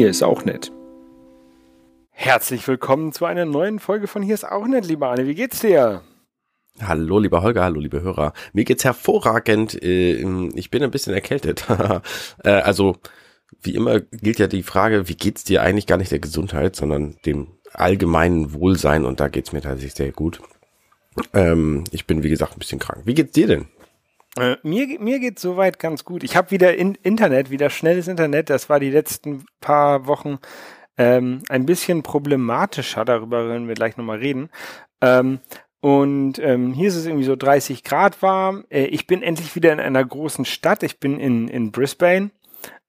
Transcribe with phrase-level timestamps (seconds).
[0.00, 0.72] Hier ist auch nett.
[2.08, 5.26] Herzlich willkommen zu einer neuen Folge von Hier ist auch nett, lieber Anne.
[5.26, 6.00] Wie geht's dir?
[6.80, 8.32] Hallo, lieber Holger, hallo, liebe Hörer.
[8.54, 9.74] Mir geht's hervorragend.
[9.82, 11.66] Äh, ich bin ein bisschen erkältet.
[12.42, 12.96] Äh, also,
[13.60, 17.16] wie immer gilt ja die Frage, wie geht's dir eigentlich gar nicht der Gesundheit, sondern
[17.26, 20.40] dem allgemeinen Wohlsein und da geht's mir tatsächlich sehr gut.
[21.34, 23.02] Ähm, ich bin, wie gesagt, ein bisschen krank.
[23.04, 23.66] Wie geht's dir denn?
[24.38, 26.22] Äh, mir, mir geht's soweit ganz gut.
[26.22, 28.50] Ich habe wieder in, Internet, wieder schnelles Internet.
[28.50, 30.38] Das war die letzten paar Wochen
[30.96, 33.04] ähm, ein bisschen problematischer.
[33.04, 34.50] Darüber werden wir gleich nochmal reden.
[35.00, 35.40] Ähm,
[35.80, 38.64] und ähm, hier ist es irgendwie so 30 Grad warm.
[38.70, 40.82] Äh, ich bin endlich wieder in einer großen Stadt.
[40.82, 42.30] Ich bin in, in Brisbane.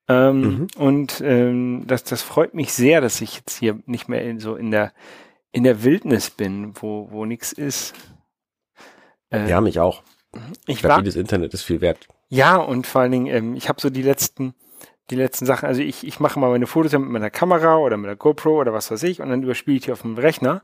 [0.08, 0.68] Ähm, mhm.
[0.77, 4.55] Und ähm, das, das freut mich sehr, dass ich jetzt hier nicht mehr in, so
[4.55, 4.94] in der
[5.52, 7.94] in der Wildnis bin, wo, wo nichts ist.
[9.30, 10.04] Äh, ja, mich auch.
[10.65, 12.07] Ich, ich glaube, das Internet ist viel wert.
[12.29, 14.54] Ja, und vor allen Dingen, ähm, ich habe so die letzten,
[15.10, 18.07] die letzten Sachen, also ich, ich mache mal meine Fotos mit meiner Kamera oder mit
[18.07, 20.62] der GoPro oder was weiß ich und dann überspiele ich die auf dem Rechner.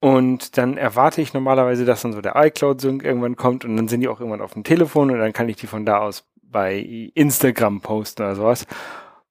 [0.00, 4.00] Und dann erwarte ich normalerweise, dass dann so der iCloud-Sync irgendwann kommt und dann sind
[4.00, 6.76] die auch irgendwann auf dem Telefon und dann kann ich die von da aus bei
[7.14, 8.66] Instagram posten oder sowas.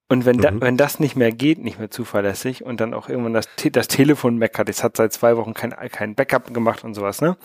[0.08, 0.42] Und wenn, mhm.
[0.42, 3.88] da, wenn das nicht mehr geht, nicht mehr zuverlässig und dann auch irgendwann das, das
[3.88, 7.38] Telefon meckert, es hat seit zwei Wochen kein, kein Backup gemacht und sowas, ne?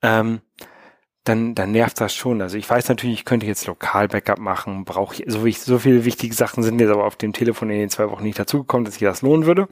[0.00, 0.40] Ähm,
[1.28, 2.42] dann, dann nervt das schon.
[2.42, 6.04] Also ich weiß natürlich, ich könnte jetzt lokal Backup machen, brauche ich, so, so viele
[6.04, 8.94] wichtige Sachen sind jetzt aber auf dem Telefon in den zwei Wochen nicht dazugekommen, dass
[8.94, 9.68] ich das lohnen würde.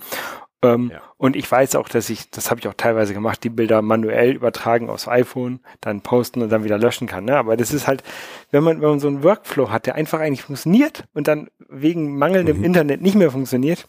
[0.62, 1.02] Ähm, ja.
[1.16, 4.32] Und ich weiß auch, dass ich, das habe ich auch teilweise gemacht, die Bilder manuell
[4.32, 7.24] übertragen aufs iPhone, dann posten und dann wieder löschen kann.
[7.24, 7.36] Ne?
[7.36, 8.02] Aber das ist halt,
[8.50, 12.16] wenn man, wenn man so einen Workflow hat, der einfach eigentlich funktioniert und dann wegen
[12.16, 12.64] mangelndem mhm.
[12.64, 13.86] Internet nicht mehr funktioniert,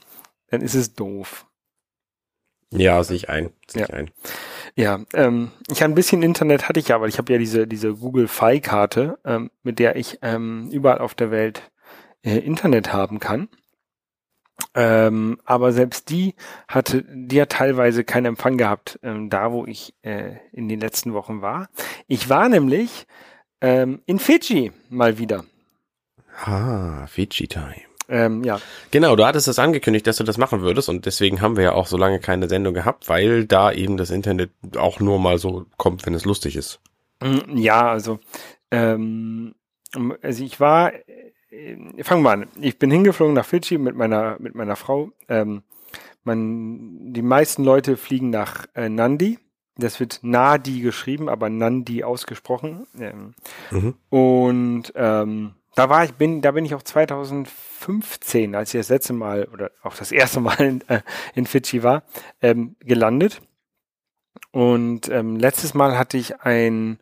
[0.49, 1.45] dann ist es doof.
[2.71, 3.51] Ja, sehe ich ein.
[3.67, 3.87] Sehe ja.
[3.87, 4.11] ich ein.
[4.77, 7.95] Ja, ähm, ich ein bisschen Internet hatte ich ja, weil ich habe ja diese diese
[7.95, 11.71] Google Fi Karte, ähm, mit der ich ähm, überall auf der Welt
[12.23, 13.49] äh, Internet haben kann.
[14.75, 16.35] Ähm, aber selbst die
[16.67, 21.13] hatte, die hat teilweise keinen Empfang gehabt, ähm, da wo ich äh, in den letzten
[21.13, 21.69] Wochen war.
[22.07, 23.07] Ich war nämlich
[23.61, 25.43] ähm, in Fidschi mal wieder.
[26.45, 27.86] Ah, Fidschi Time.
[28.09, 28.59] Ähm, ja.
[28.91, 31.71] Genau, du hattest das angekündigt, dass du das machen würdest und deswegen haben wir ja
[31.73, 35.65] auch so lange keine Sendung gehabt, weil da eben das Internet auch nur mal so
[35.77, 36.79] kommt, wenn es lustig ist.
[37.21, 38.19] Mm, ja, also,
[38.71, 39.55] ähm,
[40.21, 42.47] also ich war, äh, fangen wir an.
[42.61, 45.11] Ich bin hingeflogen nach Fidschi mit meiner mit meiner Frau.
[45.27, 45.63] Ähm,
[46.23, 49.39] man, die meisten Leute fliegen nach äh, Nandi.
[49.77, 52.87] Das wird Nadi geschrieben, aber Nandi ausgesprochen.
[52.99, 53.33] Ähm,
[53.71, 53.93] mhm.
[54.09, 59.13] Und ähm, da war ich, bin, da bin ich auch 2015, als ich das letzte
[59.13, 61.01] Mal oder auch das erste Mal in, äh,
[61.35, 62.01] in Fidschi war,
[62.41, 63.41] ähm, gelandet.
[64.49, 66.97] Und ähm, letztes Mal hatte ich ein,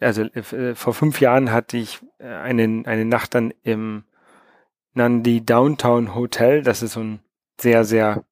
[0.00, 4.04] also äh, vor fünf Jahren hatte ich äh, eine, eine Nacht dann im
[4.94, 6.62] Nandi Downtown Hotel.
[6.62, 7.20] Das ist so ein
[7.60, 8.24] sehr, sehr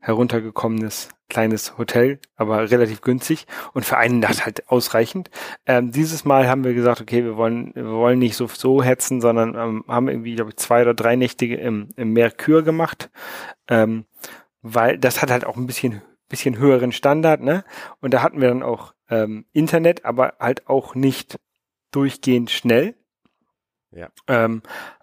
[0.00, 5.30] heruntergekommenes kleines Hotel, aber relativ günstig und für eine Nacht halt ausreichend.
[5.66, 9.20] Ähm, dieses Mal haben wir gesagt, okay, wir wollen, wir wollen nicht so, so hetzen,
[9.20, 13.10] sondern ähm, haben irgendwie, glaube ich, zwei oder drei Nächte im, im Merkur gemacht,
[13.68, 14.04] ähm,
[14.62, 17.64] weil das hat halt auch ein bisschen, bisschen höheren Standard, ne?
[18.00, 21.38] Und da hatten wir dann auch ähm, Internet, aber halt auch nicht
[21.90, 22.94] durchgehend schnell.
[23.90, 24.08] Ja.
[24.28, 24.62] Ähm,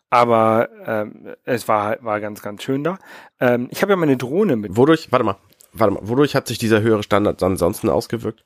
[0.09, 2.99] aber ähm, es war war ganz ganz schön da.
[3.39, 4.77] Ähm, ich habe ja meine Drohne mit.
[4.77, 5.11] Wodurch?
[5.11, 5.37] Warte mal
[5.73, 8.43] warte mal, wodurch hat sich dieser höhere Standard ansonsten ausgewirkt?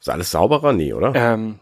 [0.00, 0.72] Ist alles sauberer?
[0.72, 1.12] Nee, oder?
[1.14, 1.58] Ähm,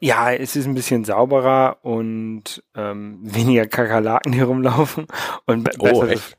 [0.00, 5.06] ja, es ist ein bisschen sauberer und ähm, weniger Kakerlaken, die rumlaufen
[5.46, 6.36] und be oh, besseres,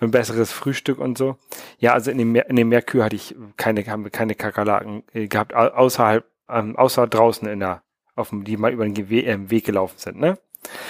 [0.00, 1.36] ein besseres Frühstück und so.
[1.78, 5.02] Ja, also in dem, Mer in dem Merkur hatte ich keine, haben wir keine Kakerlaken
[5.12, 7.82] äh, gehabt, außerhalb, ähm, außer draußen in der,
[8.14, 10.38] auf dem, die mal über den Ge äh, Weg gelaufen sind, ne?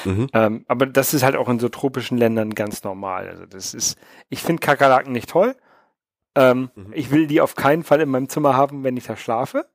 [0.04, 0.28] Mhm.
[0.32, 3.28] Ähm, aber das ist halt auch in so tropischen Ländern ganz normal.
[3.28, 3.98] Also das ist,
[4.30, 5.54] ich finde Kakerlaken nicht toll,
[6.38, 6.92] ähm, mhm.
[6.92, 9.68] Ich will die auf keinen Fall in meinem Zimmer haben, wenn ich da schlafe.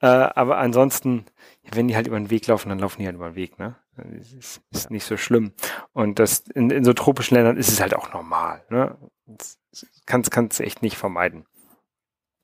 [0.00, 1.24] Äh, aber ansonsten,
[1.72, 3.76] wenn die halt über den Weg laufen, dann laufen die halt über den Weg, ne?
[3.96, 5.52] Das ist, ist nicht so schlimm.
[5.92, 8.96] Und das in, in so tropischen Ländern ist es halt auch normal, ne?
[9.26, 9.58] Das
[10.06, 11.46] kannst, kannst echt nicht vermeiden.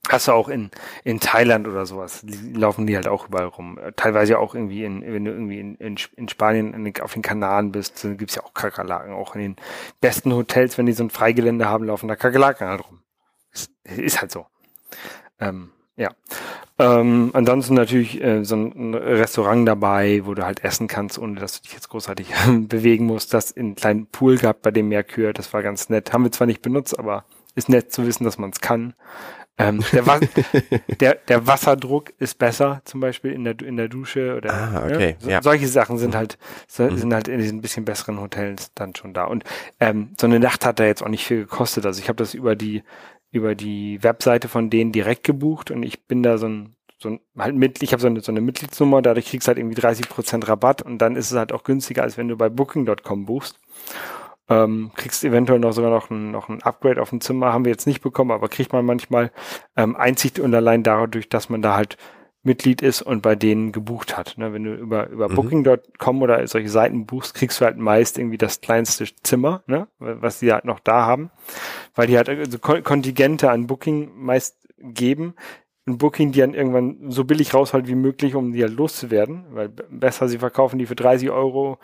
[0.08, 0.70] Hast du auch in,
[1.04, 3.78] in Thailand oder sowas, die, laufen die halt auch überall rum.
[3.96, 7.72] Teilweise auch irgendwie in, wenn du irgendwie in, in, in Spanien in auf den Kanaren
[7.72, 9.14] bist, dann gibt's ja auch Kakerlaken.
[9.14, 9.56] Auch in den
[10.00, 13.03] besten Hotels, wenn die so ein Freigelände haben, laufen da Kakerlaken halt rum.
[13.84, 14.46] Ist halt so.
[15.40, 16.10] Ähm, ja.
[16.78, 21.60] Ähm, ansonsten natürlich äh, so ein Restaurant dabei, wo du halt essen kannst, ohne dass
[21.60, 22.28] du dich jetzt großartig
[22.68, 23.32] bewegen musst.
[23.32, 26.12] Das in einen kleinen Pool gehabt bei dem Merkur, das war ganz nett.
[26.12, 27.24] Haben wir zwar nicht benutzt, aber
[27.54, 28.94] ist nett zu wissen, dass man es kann.
[29.56, 30.20] Ähm, der, Was
[31.00, 35.12] der, der Wasserdruck ist besser, zum Beispiel in der, in der Dusche oder ah, okay.
[35.12, 35.16] ne?
[35.20, 35.42] so, ja.
[35.42, 36.98] solche Sachen sind halt so, Mhm.
[36.98, 39.26] sind halt in diesen bisschen besseren Hotels dann schon da.
[39.26, 39.44] Und
[39.78, 41.86] ähm, so eine Nacht hat da jetzt auch nicht viel gekostet.
[41.86, 42.82] Also ich habe das über die
[43.34, 47.20] über die Webseite von denen direkt gebucht und ich bin da so ein so ein
[47.36, 50.48] halt Mitglied, ich habe so eine, so eine Mitgliedsnummer, dadurch kriegst du halt irgendwie 30%
[50.48, 53.58] Rabatt und dann ist es halt auch günstiger, als wenn du bei Booking.com buchst.
[54.48, 57.72] Ähm, kriegst eventuell noch sogar noch ein, noch ein Upgrade auf dem Zimmer, haben wir
[57.72, 59.32] jetzt nicht bekommen, aber kriegt man manchmal
[59.76, 61.96] ähm, einzig und allein dadurch, dass man da halt
[62.44, 64.34] Mitglied ist und bei denen gebucht hat.
[64.38, 64.52] Ne?
[64.52, 65.34] Wenn du über, über Mhm.
[65.34, 69.88] Booking.com oder solche Seiten buchst, kriegst du halt meist irgendwie das kleinste Zimmer, ne?
[69.98, 71.30] was die halt noch da haben,
[71.94, 75.34] weil die halt also Kon- Kontingente an Booking meist geben.
[75.86, 79.68] Ein Booking, die dann irgendwann so billig rausholt wie möglich, um die halt loszuwerden, weil
[79.68, 81.78] besser sie verkaufen die für 30 Euro,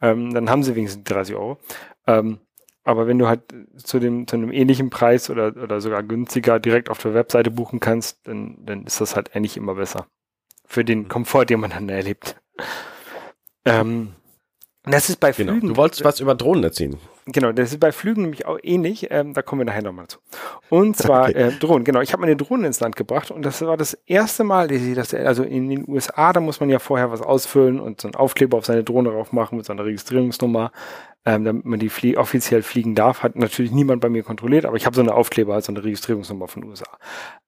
[0.00, 1.58] ähm, dann haben sie wenigstens die 30 Euro.
[2.06, 2.38] Ähm,
[2.84, 3.42] aber wenn du halt
[3.76, 7.80] zu dem, zu einem ähnlichen Preis oder, oder sogar günstiger direkt auf der Webseite buchen
[7.80, 10.06] kannst, dann, dann ist das halt eigentlich immer besser.
[10.66, 12.40] Für den Komfort, den man dann erlebt.
[13.64, 14.14] Ähm,
[14.84, 15.52] das ist bei Genau.
[15.52, 15.68] Flügen.
[15.68, 16.98] Du wolltest was über Drohnen erzählen.
[17.32, 19.08] Genau, das ist bei Flügen nämlich auch ähnlich.
[19.10, 20.18] Ähm, da kommen wir nachher nochmal zu.
[20.68, 21.38] Und zwar Okay.
[21.48, 21.84] äh, Drohnen.
[21.84, 24.82] Genau, ich habe meine Drohnen ins Land gebracht und das war das erste Mal, dass
[24.82, 28.08] ich das, also in den USA, da muss man ja vorher was ausfüllen und so
[28.08, 30.72] einen Aufkleber auf seine Drohne drauf machen mit so einer Registrierungsnummer,
[31.24, 33.22] ähm, damit man die flie offiziell fliegen darf.
[33.22, 36.48] Hat natürlich niemand bei mir kontrolliert, aber ich habe so eine Aufkleber, also eine Registrierungsnummer
[36.48, 36.98] von den USA.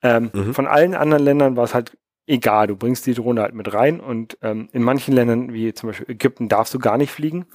[0.02, 0.54] Ähm, Mhm.
[0.54, 1.96] Von allen anderen Ländern war es halt
[2.26, 2.68] egal.
[2.68, 6.08] Du bringst die Drohne halt mit rein und ähm, in manchen Ländern, wie zum Beispiel
[6.10, 7.46] Ägypten, darfst du gar nicht fliegen.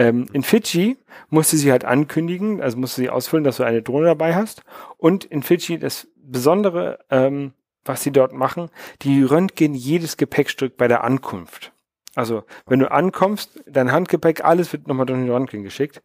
[0.00, 0.96] Ähm, in Fidschi
[1.28, 4.34] musst du sie halt ankündigen, also musst du sie ausfüllen, dass du eine Drohne dabei
[4.34, 4.62] hast.
[4.96, 7.52] Und in Fidschi das Besondere, ähm,
[7.84, 8.70] was sie dort machen,
[9.02, 11.72] die röntgen jedes Gepäckstück bei der Ankunft.
[12.14, 16.00] Also wenn du ankommst, dein Handgepäck, alles wird nochmal durch den Röntgen geschickt.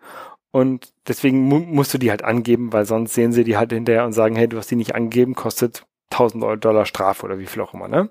[0.52, 4.06] Und deswegen mu musst du die halt angeben, weil sonst sehen sie die halt hinterher
[4.06, 7.62] und sagen, hey, du hast die nicht angegeben, kostet 1000 Dollar Strafe oder wie viel
[7.62, 8.10] auch immer, ne?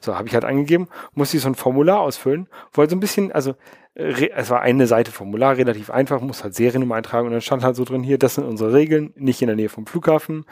[0.00, 3.32] So, habe ich halt angegeben, musste ich so ein Formular ausfüllen, wollte so ein bisschen,
[3.32, 3.54] also
[3.94, 7.64] äh, es war eine Seite Formular, relativ einfach, muss halt Seriennummer eintragen und dann stand
[7.64, 10.44] halt so drin, hier, das sind unsere Regeln, nicht in der Nähe vom Flughafen.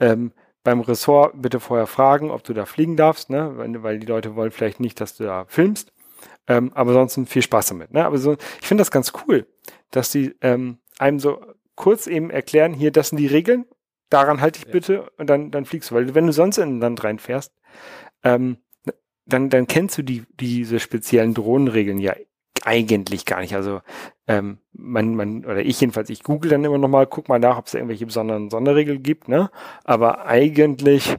[0.00, 0.32] Ähm,
[0.64, 3.52] beim Ressort bitte vorher fragen, ob du da fliegen darfst, ne?
[3.56, 5.92] Weil, weil die Leute wollen vielleicht nicht, dass du da filmst.
[6.48, 7.92] Ähm, aber sonst viel Spaß damit.
[7.92, 8.04] Ne?
[8.04, 9.46] Aber so, ich finde das ganz cool,
[9.90, 11.40] dass die ähm, einem so
[11.74, 13.64] kurz eben erklären, hier, das sind die Regeln,
[14.12, 15.94] daran halte ich bitte und dann, dann fliegst du.
[15.94, 17.52] Weil wenn du sonst in ein Land reinfährst,
[18.24, 18.58] ähm,
[19.26, 22.14] dann, dann kennst du die, diese speziellen Drohnenregeln ja
[22.64, 23.54] eigentlich gar nicht.
[23.54, 23.80] Also
[24.26, 27.66] ähm, man, man, oder ich jedenfalls, ich google dann immer nochmal, guck mal nach, ob
[27.66, 29.50] es da irgendwelche besonderen Sonderregeln gibt, ne?
[29.84, 31.16] Aber eigentlich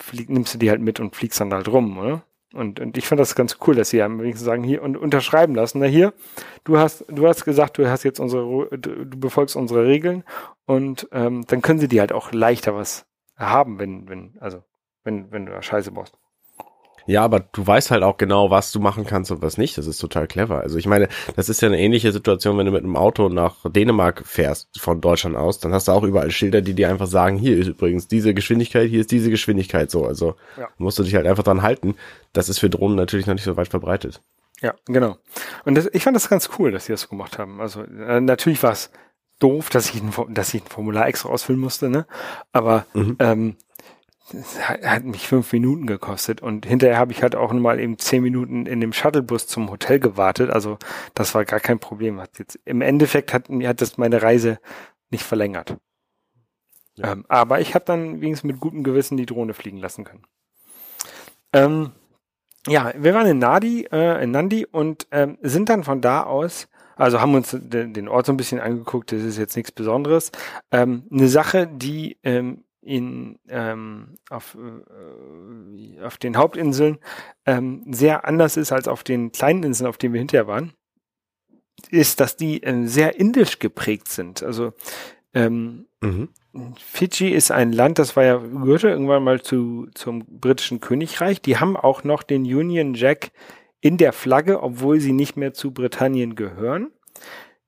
[0.00, 2.24] flieg, nimmst du die halt mit und fliegst dann halt rum, oder?
[2.54, 5.54] Und, und ich fand das ganz cool, dass sie am wenigsten sagen, hier und unterschreiben
[5.54, 5.80] lassen.
[5.80, 6.14] Na hier,
[6.62, 10.24] du hast, du hast gesagt, du hast jetzt unsere, du befolgst unsere Regeln
[10.64, 13.06] und ähm, dann können sie die halt auch leichter was
[13.36, 14.62] haben, wenn, wenn, also
[15.02, 16.16] wenn, wenn du da Scheiße baust.
[17.06, 19.76] Ja, aber du weißt halt auch genau, was du machen kannst und was nicht.
[19.76, 20.60] Das ist total clever.
[20.60, 23.56] Also ich meine, das ist ja eine ähnliche Situation, wenn du mit einem Auto nach
[23.70, 27.36] Dänemark fährst von Deutschland aus, dann hast du auch überall Schilder, die dir einfach sagen,
[27.36, 30.06] hier ist übrigens diese Geschwindigkeit, hier ist diese Geschwindigkeit so.
[30.06, 30.68] Also Ja.
[30.78, 31.94] musst du dich halt einfach dran halten.
[32.32, 34.22] Das ist für Drohnen natürlich noch nicht so weit verbreitet.
[34.62, 35.16] Ja, genau.
[35.64, 37.60] Und das, ich fand das ganz cool, dass sie das so gemacht haben.
[37.60, 38.90] Also äh, natürlich war es
[39.40, 42.06] doof, dass ich, ein, dass ich ein Formular extra ausfüllen musste, ne?
[42.52, 43.16] Aber Mhm.
[43.18, 43.56] ähm,
[44.32, 48.22] es hat, mich fünf Minuten gekostet und hinterher habe ich halt auch mal eben zehn
[48.22, 50.50] Minuten in dem Shuttlebus zum Hotel gewartet.
[50.50, 50.78] Also
[51.14, 52.20] das war gar kein Problem.
[52.20, 54.58] Hat jetzt im Endeffekt hat mir hat das meine Reise
[55.10, 55.76] nicht verlängert.
[56.96, 57.12] Ja.
[57.12, 60.24] Ähm, aber ich habe dann wenigstens mit gutem Gewissen die Drohne fliegen lassen können.
[61.52, 61.92] Ähm,
[62.66, 66.68] ja, wir waren in Nadi, äh, in Nandi und ähm, sind dann von da aus,
[66.96, 70.32] also haben uns den, den Ort so ein bisschen angeguckt, das ist jetzt nichts Besonderes.
[70.70, 76.98] Ähm, eine Sache, die ähm, in ähm, auf, äh, auf den Hauptinseln
[77.46, 80.72] ähm, sehr anders ist als auf den kleinen Inseln, auf denen wir hinterher waren,
[81.90, 84.42] ist, dass die äh, sehr indisch geprägt sind.
[84.42, 84.72] Also
[85.32, 86.28] ähm, Mhm.
[86.78, 91.40] Fidschi ist ein Land, das war ja, gehörte irgendwann mal zu, zum britischen Königreich.
[91.40, 93.32] Die haben auch noch den Union Jack
[93.80, 96.90] in der Flagge, obwohl sie nicht mehr zu Britannien gehören.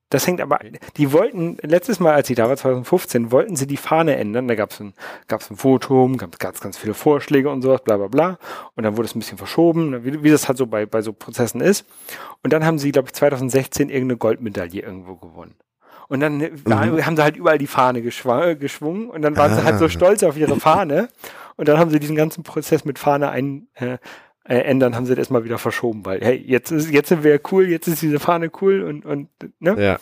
[0.09, 0.59] Das hängt aber,
[0.95, 4.47] die wollten, letztes Mal, als ich da war, 2015, wollten sie die Fahne ändern.
[4.47, 4.93] Da gab es ein,
[5.27, 8.37] gab's ein Foto, gab es ganz, ganz viele Vorschläge und sowas, bla bla bla.
[8.75, 11.11] Und dann wurde es ein bisschen verschoben, wie, wie das halt so bei, bei so
[11.11, 11.85] Prozessen ist.
[12.41, 15.55] Und dann haben sie, glaube ich, 2016 irgendeine Goldmedaille irgendwo gewonnen.
[16.07, 17.05] Und dann äh, Mhm.
[17.05, 19.89] haben sie halt überall die Fahne äh, geschwungen und dann waren sie halt so Ah.
[19.89, 21.09] stolz auf ihre Fahne.
[21.57, 23.97] Und dann haben sie diesen ganzen Prozess mit Fahne ein, äh,
[24.47, 27.39] äh, ändern, haben sie das erstmal wieder verschoben, weil, hey, jetzt ist, jetzt sind wir
[27.51, 29.75] cool, jetzt ist diese Fahne cool und, und, ne?
[29.81, 29.99] Ja.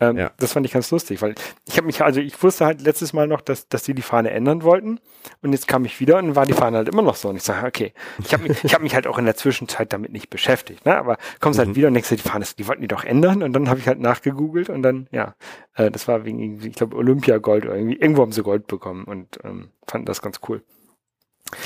[0.00, 0.32] Ähm, ja.
[0.38, 1.34] Das fand ich ganz lustig, weil
[1.66, 4.30] ich habe mich, also ich wusste halt letztes Mal noch, dass, dass die die Fahne
[4.30, 5.00] ändern wollten
[5.42, 7.42] und jetzt kam ich wieder und war die Fahne halt immer noch so und ich
[7.42, 10.28] sage, okay, ich habe mich, ich habe mich halt auch in der Zwischenzeit damit nicht
[10.28, 10.96] beschäftigt, ne?
[10.96, 11.70] aber kommst halt mhm.
[11.70, 13.86] halt wieder und denkst, die Fahne, die wollten die doch ändern und dann habe ich
[13.86, 15.34] halt nachgegoogelt und dann, ja,
[15.74, 19.38] äh, das war wegen ich glaube Olympia-Gold oder irgendwie, irgendwo haben sie Gold bekommen und
[19.44, 20.62] ähm, fanden das ganz cool.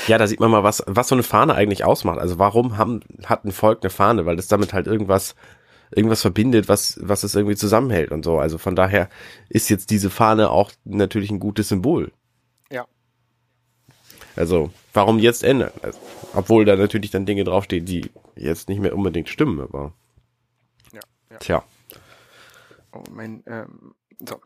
[0.07, 2.19] Ja, da sieht man mal, was, was so eine Fahne eigentlich ausmacht.
[2.19, 4.25] Also warum haben, hat ein Volk eine Fahne?
[4.25, 5.35] Weil das damit halt irgendwas
[5.91, 8.39] irgendwas verbindet, was, was es irgendwie zusammenhält und so.
[8.39, 9.09] Also von daher
[9.49, 12.11] ist jetzt diese Fahne auch natürlich ein gutes Symbol.
[12.71, 12.85] Ja.
[14.35, 15.71] Also, warum jetzt ändern?
[15.81, 15.99] Also,
[16.33, 19.93] obwohl da natürlich dann Dinge draufstehen, die jetzt nicht mehr unbedingt stimmen, aber.
[20.93, 20.99] Ja.
[21.31, 21.37] ja.
[21.37, 21.63] Tja.
[22.91, 24.39] Oh, mein, ähm, so.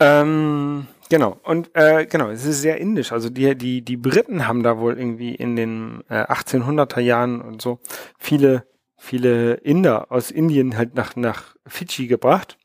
[0.00, 1.38] Ähm, genau.
[1.44, 3.12] Und äh, genau, es ist sehr indisch.
[3.12, 7.62] Also die, die, die Briten haben da wohl irgendwie in den äh, 1800er Jahren und
[7.62, 7.78] so
[8.18, 8.64] viele
[9.00, 12.58] viele Inder aus Indien halt nach, nach Fidschi gebracht.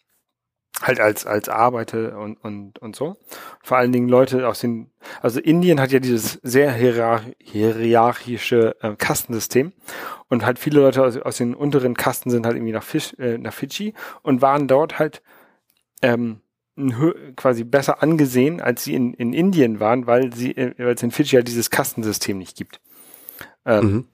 [0.81, 3.15] Halt als, als Arbeiter und, und, und so.
[3.63, 9.71] Vor allen Dingen Leute aus den, also Indien hat ja dieses sehr hierarchische äh, Kastensystem.
[10.27, 13.37] Und halt viele Leute aus, aus den unteren Kasten sind halt irgendwie nach, Fisch, äh,
[13.37, 15.23] nach Fidschi und waren dort halt,
[16.01, 16.41] ähm,
[17.35, 21.11] quasi besser angesehen, als sie in, in Indien waren, weil sie, äh, weil es in
[21.11, 22.81] Fidschi halt dieses Kastensystem nicht gibt.
[23.65, 24.05] Ähm, mhm.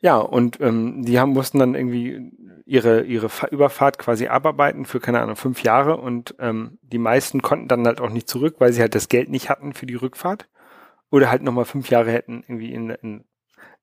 [0.00, 2.32] Ja, und ähm, die haben mussten dann irgendwie
[2.64, 7.68] ihre ihre Überfahrt quasi abarbeiten für keine Ahnung fünf Jahre und ähm, die meisten konnten
[7.68, 10.48] dann halt auch nicht zurück, weil sie halt das Geld nicht hatten für die Rückfahrt
[11.10, 13.24] oder halt nochmal fünf Jahre hätten irgendwie in, in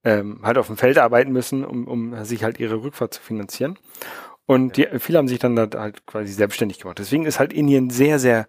[0.04, 3.78] ähm, halt auf dem Feld arbeiten müssen, um, um sich halt ihre Rückfahrt zu finanzieren.
[4.50, 6.98] Und die, viele haben sich dann halt quasi selbstständig gemacht.
[6.98, 8.48] Deswegen ist halt Indien sehr, sehr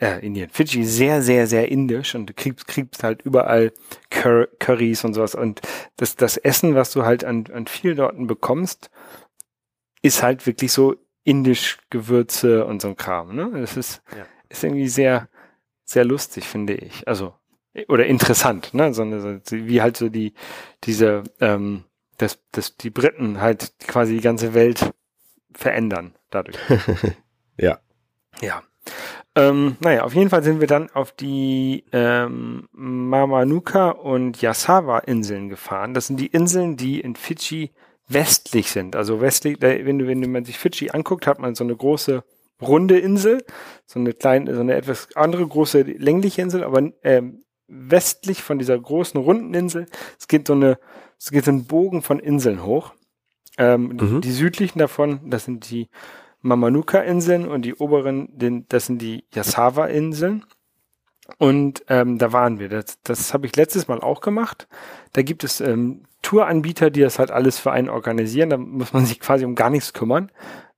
[0.00, 3.72] äh, Indien, Fidschi sehr, sehr, sehr indisch und du kriegst, kriegst halt überall
[4.10, 5.36] Cur Currys und sowas.
[5.36, 5.60] Und
[5.96, 8.90] das, das Essen, was du halt an, an vielen Orten bekommst,
[10.02, 13.36] ist halt wirklich so indisch Gewürze und so ein Kram.
[13.36, 13.52] Ne?
[13.60, 14.26] Das ist, ja.
[14.48, 15.28] ist irgendwie sehr,
[15.84, 17.06] sehr lustig, finde ich.
[17.06, 17.32] Also,
[17.86, 18.92] oder interessant, ne?
[18.92, 20.34] So, eine, so wie halt so die,
[20.82, 21.84] diese, ähm,
[22.18, 24.92] dass, dass die Briten halt quasi die ganze Welt
[25.54, 26.58] verändern dadurch.
[27.56, 27.78] ja.
[28.40, 28.62] Ja.
[29.34, 35.92] Ähm, naja, auf jeden Fall sind wir dann auf die ähm, Mamanuka und Yasawa-Inseln gefahren.
[35.92, 37.72] Das sind die Inseln, die in Fidschi
[38.08, 38.96] westlich sind.
[38.96, 42.24] Also westlich, wenn du, wenn man sich Fidschi anguckt, hat man so eine große
[42.62, 43.44] runde Insel,
[43.84, 48.78] so eine kleine, so eine etwas andere große längliche Insel, aber ähm, westlich von dieser
[48.78, 49.86] großen runden Insel,
[50.18, 50.78] es geht so eine,
[51.18, 52.92] es geht so ein Bogen von Inseln hoch.
[53.58, 54.20] Ähm, mhm.
[54.20, 55.88] Die südlichen davon, das sind die
[56.42, 60.44] Mamanuka-Inseln und die oberen, den, das sind die Yasawa-Inseln.
[61.38, 62.68] Und ähm, da waren wir.
[62.68, 64.68] Das, das habe ich letztes Mal auch gemacht.
[65.12, 68.50] Da gibt es ähm, Touranbieter, die das halt alles für einen organisieren.
[68.50, 70.30] Da muss man sich quasi um gar nichts kümmern.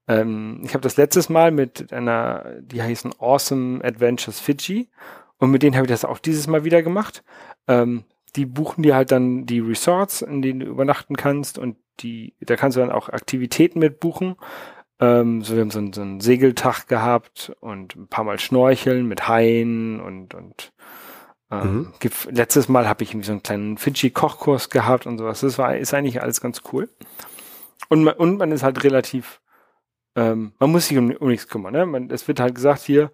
[0.06, 4.88] Ähm, ich habe das letztes Mal mit einer, die heißen Awesome Adventures Fiji.
[5.36, 7.22] Und mit denen habe ich das auch dieses Mal wieder gemacht.
[7.68, 8.04] Ähm,
[8.36, 12.56] die buchen dir halt dann die Resorts, in denen du übernachten kannst und die, da
[12.56, 14.36] kannst du dann auch Aktivitäten mit buchen.
[15.00, 19.06] Ähm, so, wir haben so, einen, so einen Segeltag gehabt und ein paar Mal Schnorcheln
[19.06, 20.72] mit Haien und, und
[21.50, 22.10] ähm, mhm.
[22.30, 25.40] letztes Mal habe ich irgendwie so einen kleinen Fidschi-Kochkurs gehabt und sowas.
[25.40, 26.88] Das war, ist eigentlich alles ganz cool.
[27.88, 29.40] Und man, und man ist halt relativ,
[30.14, 31.72] ähm, man muss sich um, um nichts kümmern.
[31.72, 31.86] Ne?
[31.86, 33.12] Man, es wird halt gesagt hier,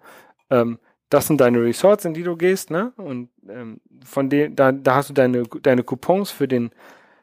[0.49, 2.93] ähm, das sind deine Resorts, in die du gehst, ne?
[2.97, 6.71] Und ähm, von denen, da, da hast du deine, deine Coupons für den,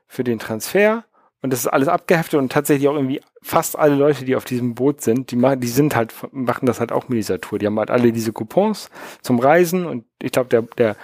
[0.06, 1.04] für den Transfer
[1.42, 4.74] und das ist alles abgeheftet und tatsächlich auch irgendwie fast alle Leute, die auf diesem
[4.76, 7.58] Boot sind, die machen, die sind halt, machen das halt auch mit dieser Tour.
[7.58, 8.90] Die haben halt alle diese Coupons
[9.22, 10.96] zum Reisen und ich glaube, der, der,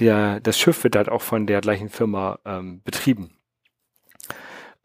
[0.00, 3.30] der, das Schiff wird halt auch von der gleichen Firma ähm, betrieben.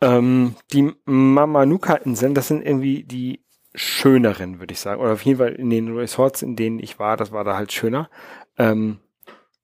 [0.01, 5.01] Ähm, die Mamanuka-Inseln, das sind irgendwie die schöneren, würde ich sagen.
[5.01, 7.71] Oder auf jeden Fall in den Resorts, in denen ich war, das war da halt
[7.71, 8.09] schöner.
[8.57, 8.99] Ähm,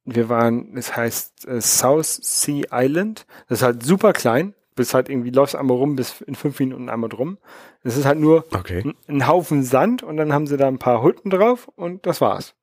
[0.05, 3.25] wir waren, es heißt äh, South Sea Island.
[3.49, 6.87] Das ist halt super klein bis halt irgendwie läufst einmal rum, bis in fünf Minuten
[6.87, 7.37] einmal drum.
[7.83, 8.81] Es ist halt nur okay.
[8.85, 12.21] ein, ein, Haufen Sand und dann haben sie da ein paar Hütten drauf und das
[12.21, 12.53] war's.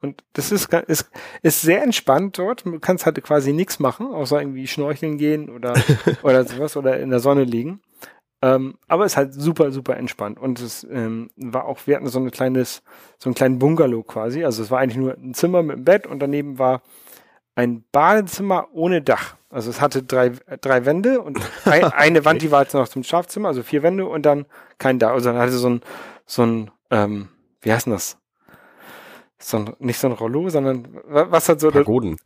[0.00, 1.10] Und das ist, ist,
[1.42, 2.64] ist sehr entspannt dort.
[2.64, 5.74] Du kannst halt quasi nichts machen, außer irgendwie schnorcheln gehen oder,
[6.22, 7.80] oder sowas oder in der Sonne liegen.
[8.42, 10.38] Ähm, aber es ist halt super, super entspannt.
[10.38, 12.82] Und es ähm, war auch, wir hatten so ein kleines,
[13.18, 14.44] so einen kleinen Bungalow quasi.
[14.44, 16.82] Also es war eigentlich nur ein Zimmer mit einem Bett und daneben war
[17.54, 19.36] ein Badezimmer ohne Dach.
[19.50, 23.02] Also es hatte drei, drei Wände und ein, eine Wand, die war jetzt noch zum
[23.02, 24.46] Schlafzimmer, also vier Wände und dann
[24.78, 25.10] kein Dach.
[25.10, 25.80] Also dann hatte so ein,
[26.24, 27.28] so ein, ähm,
[27.60, 28.16] wie heißt denn das?
[29.38, 32.18] So ein, nicht so ein Rollo, sondern was hat so Pagoden.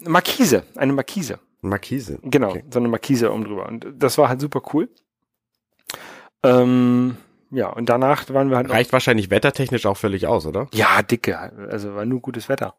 [0.00, 1.40] Markise, eine Markise.
[1.62, 2.18] Markise.
[2.22, 2.64] Genau, okay.
[2.70, 3.66] so eine Markise oben drüber.
[3.66, 4.88] Und das war halt super cool.
[6.46, 7.16] Ähm,
[7.50, 8.70] ja, und danach waren wir halt.
[8.70, 10.68] Reicht wahrscheinlich wettertechnisch auch völlig aus, oder?
[10.72, 11.38] Ja, dicke.
[11.70, 12.74] Also war nur gutes Wetter.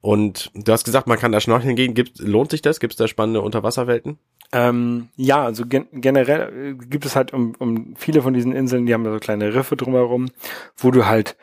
[0.00, 1.94] Und du hast gesagt, man kann da schnorcheln gehen.
[1.94, 2.78] Gibt, lohnt sich das?
[2.80, 4.18] Gibt es da spannende Unterwasserwelten?
[4.52, 8.86] Ähm, ja, also gen generell äh, gibt es halt um, um viele von diesen Inseln,
[8.86, 10.30] die haben da so kleine Riffe drumherum,
[10.76, 11.36] wo du halt,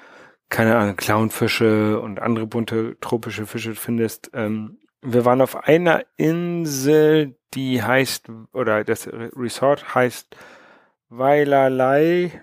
[0.50, 4.32] keine Ahnung, Clownfische und andere bunte tropische Fische findest.
[4.34, 10.36] Ähm, wir waren auf einer Insel, die heißt, oder das Resort heißt
[11.18, 12.42] Weilerlei,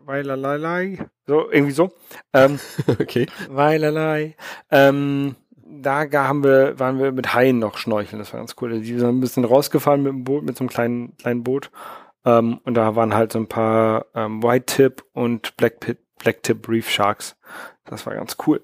[0.00, 1.90] Weilerlei, so, irgendwie so.
[2.32, 2.58] Ähm,
[3.00, 3.26] okay.
[3.48, 4.36] Weilerlei.
[4.70, 8.80] Ähm, da haben wir, waren wir mit Haien noch schnorcheln, das war ganz cool.
[8.80, 11.70] Die sind ein bisschen rausgefahren mit dem Boot, mit so einem kleinen, kleinen Boot.
[12.24, 16.42] Ähm, und da waren halt so ein paar ähm, White Tip und Black, Pit, Black
[16.42, 17.36] Tip Reef Sharks.
[17.84, 18.60] Das war ganz cool.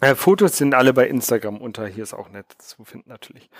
[0.00, 3.50] Äh, Fotos sind alle bei Instagram unter, hier ist auch nett zu finden natürlich.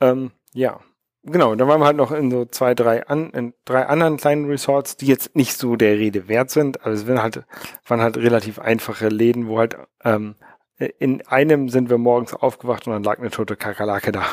[0.00, 0.80] Ähm, ja,
[1.24, 4.46] genau, dann waren wir halt noch in so zwei, drei, an, in drei anderen kleinen
[4.46, 7.44] Resorts, die jetzt nicht so der Rede wert sind, aber es waren halt,
[7.86, 10.36] waren halt relativ einfache Läden, wo halt ähm,
[10.78, 14.24] in einem sind wir morgens aufgewacht und dann lag eine tote Kakerlake da,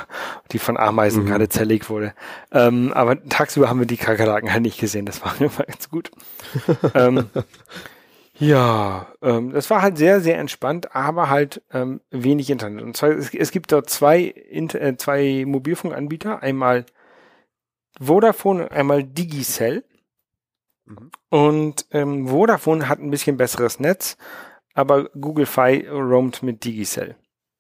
[0.51, 1.27] die von Ameisen mhm.
[1.27, 2.13] gerade zerlegt wurde.
[2.51, 6.12] Ähm, aber tagsüber haben wir die Kakerlaken halt nicht gesehen, das war immer ganz gut.
[6.94, 7.30] ähm,
[8.38, 12.84] ja, ähm, das war halt sehr, sehr entspannt, aber halt ähm, wenig Internet.
[12.84, 16.86] Und zwar, es, es gibt dort zwei, Inter äh, zwei Mobilfunkanbieter, einmal
[18.00, 19.86] Vodafone und einmal Digicell.
[20.86, 21.12] Mhm.
[21.30, 24.18] Und ähm, Vodafone hat ein bisschen besseres Netz,
[24.74, 27.15] aber Google Fi roamt mit Digicell.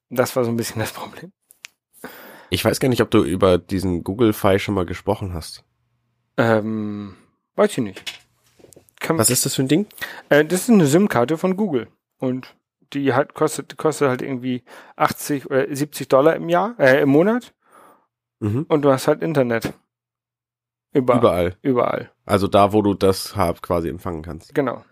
[0.09, 1.31] Das war so ein bisschen das Problem.
[2.49, 5.63] Ich weiß gar nicht, ob du über diesen Google Fi schon mal gesprochen hast.
[6.37, 7.15] Ähm,
[7.55, 8.24] weiß ich nicht.
[9.05, 9.85] Kann Was ist das für ein Ding?
[10.29, 11.89] Äh, das ist eine SIM-Karte von Google.
[12.17, 12.55] Und
[12.91, 14.63] die halt kostet, kostet halt irgendwie
[14.95, 17.53] 80 oder 70 Dollar im Jahr, äh, im Monat.
[18.39, 18.65] Mhm.
[18.67, 19.73] Und du hast halt Internet.
[20.91, 21.19] Überall.
[21.19, 21.57] Überall.
[21.61, 22.11] Überall.
[22.25, 24.55] Also da, wo du das hab, quasi empfangen kannst.
[24.55, 24.83] Genau.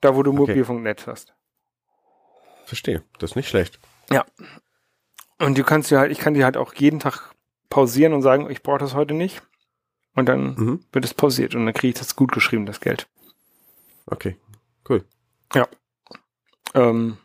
[0.00, 0.38] Da, wo du okay.
[0.38, 1.34] Mobilfunknetz hast.
[2.66, 3.02] Verstehe.
[3.18, 3.80] Das ist nicht schlecht.
[4.12, 4.24] Ja.
[5.40, 7.34] Und du kannst dir halt, ich kann dir halt auch jeden Tag
[7.68, 9.42] pausieren und sagen, ich brauche das heute nicht.
[10.14, 10.80] Und dann mhm.
[10.92, 13.08] wird es pausiert und dann kriege ich das gut geschrieben, das Geld.
[14.06, 14.36] Okay,
[14.88, 15.04] cool.
[15.54, 15.66] Ja.
[16.74, 17.18] Ähm,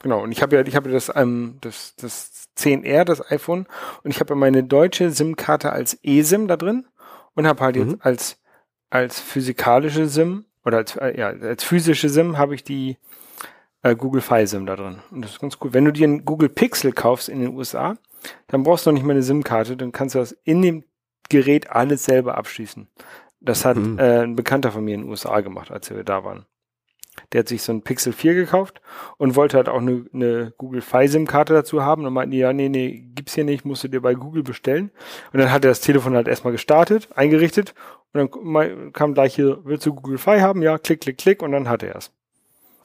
[0.00, 3.66] genau, und ich habe ja, ich habe das, ähm, das, das 10R, das iPhone,
[4.02, 6.86] und ich habe ja meine deutsche SIM-Karte als eSIM da drin
[7.34, 7.90] und habe halt mhm.
[7.90, 8.40] jetzt als,
[8.90, 12.98] als physikalische SIM oder als, äh, ja, als physische SIM habe ich die
[13.82, 14.98] äh, Google Fi SIM da drin.
[15.10, 15.72] Und das ist ganz cool.
[15.72, 17.96] Wenn du dir einen Google Pixel kaufst in den USA,
[18.48, 20.84] dann brauchst du noch nicht mal eine SIM-Karte, dann kannst du das in dem
[21.28, 22.88] Gerät alles selber abschließen.
[23.40, 23.98] Das hat mhm.
[23.98, 26.46] äh, ein Bekannter von mir in den USA gemacht, als wir da waren.
[27.32, 28.80] Der hat sich so ein Pixel 4 gekauft
[29.18, 32.68] und wollte halt auch eine, eine Google Fi SIM-Karte dazu haben und meinten, ja, nee,
[32.68, 34.90] nee, gibt's hier nicht, musst du dir bei Google bestellen.
[35.32, 37.74] Und dann hat er das Telefon halt erstmal gestartet, eingerichtet
[38.12, 40.62] und dann kam gleich hier, willst du Google Fi haben?
[40.62, 42.12] Ja, klick, klick, klick und dann hatte er es.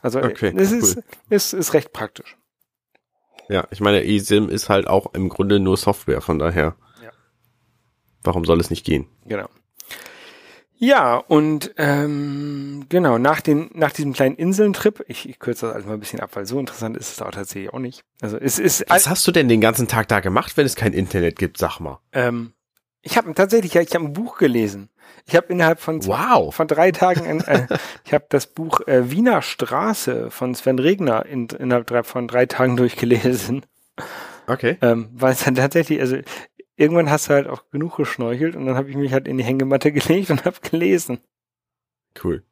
[0.01, 0.77] Also okay, es cool.
[0.79, 2.37] ist, ist, ist recht praktisch.
[3.49, 6.75] Ja, ich meine, eSIM ist halt auch im Grunde nur Software, von daher.
[7.01, 7.11] Ja.
[8.23, 9.07] Warum soll es nicht gehen?
[9.25, 9.47] Genau.
[10.77, 15.87] Ja, und ähm, genau, nach, den, nach diesem kleinen Inselntrip, ich, ich kürze das alles
[15.87, 18.03] mal ein bisschen ab, weil so interessant ist es auch tatsächlich auch nicht.
[18.21, 18.83] Also es ist.
[18.89, 21.79] Was hast du denn den ganzen Tag da gemacht, wenn es kein Internet gibt, sag
[21.79, 21.99] mal?
[22.11, 22.53] Ähm,
[23.01, 24.89] ich habe tatsächlich, ich habe ein Buch gelesen.
[25.27, 26.53] Ich habe innerhalb von zwei, wow.
[26.53, 27.67] von drei Tagen, äh,
[28.03, 32.75] ich habe das Buch äh, Wiener Straße von Sven Regner in, innerhalb von drei Tagen
[32.75, 33.65] durchgelesen.
[34.47, 34.77] Okay.
[34.81, 36.17] Ähm, weil es dann tatsächlich, also
[36.75, 39.43] irgendwann hast du halt auch genug geschnorchelt und dann habe ich mich halt in die
[39.43, 41.19] Hängematte gelegt und habe gelesen.
[42.23, 42.43] Cool.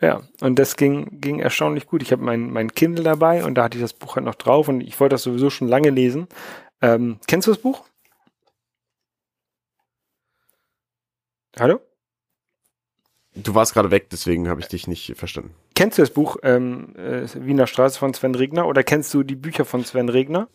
[0.00, 2.02] Ja, und das ging, ging erstaunlich gut.
[2.02, 4.68] Ich habe mein, mein Kindle dabei und da hatte ich das Buch halt noch drauf
[4.68, 6.26] und ich wollte das sowieso schon lange lesen.
[6.80, 7.84] Ähm, kennst du das Buch?
[11.58, 11.80] Hallo?
[13.34, 15.54] Du warst gerade weg, deswegen habe ich dich nicht verstanden.
[15.74, 19.36] Kennst du das Buch ähm, äh, Wiener Straße von Sven Regner oder kennst du die
[19.36, 20.48] Bücher von Sven Regner?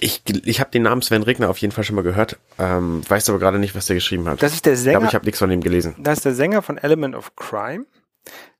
[0.00, 3.28] Ich, ich habe den Namen Sven Regner auf jeden Fall schon mal gehört, ähm, weiß
[3.28, 4.42] aber gerade nicht, was der geschrieben hat.
[4.42, 4.90] Das ist der Sänger.
[4.90, 5.94] Ich glaube, ich habe nichts von ihm gelesen.
[5.98, 7.86] Das ist der Sänger von Element of Crime.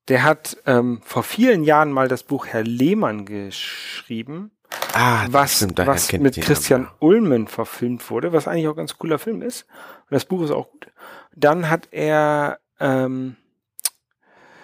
[0.09, 4.51] Der hat ähm, vor vielen Jahren mal das Buch Herr Lehmann geschrieben,
[4.95, 6.95] ah, was, stimmt, was mit Christian Namen.
[7.01, 9.67] Ullmann verfilmt wurde, was eigentlich auch ein ganz cooler Film ist.
[10.03, 10.89] Und das Buch ist auch gut.
[11.35, 13.37] Dann hat er, ähm,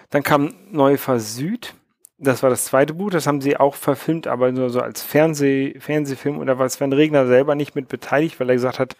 [0.09, 1.73] dann kam Neufer Süd
[2.19, 5.79] das war das zweite Buch, das haben sie auch verfilmt, aber nur so als Fernseh,
[5.79, 8.95] Fernsehfilm oder war Sven Regner selber nicht mit beteiligt, weil er gesagt hat,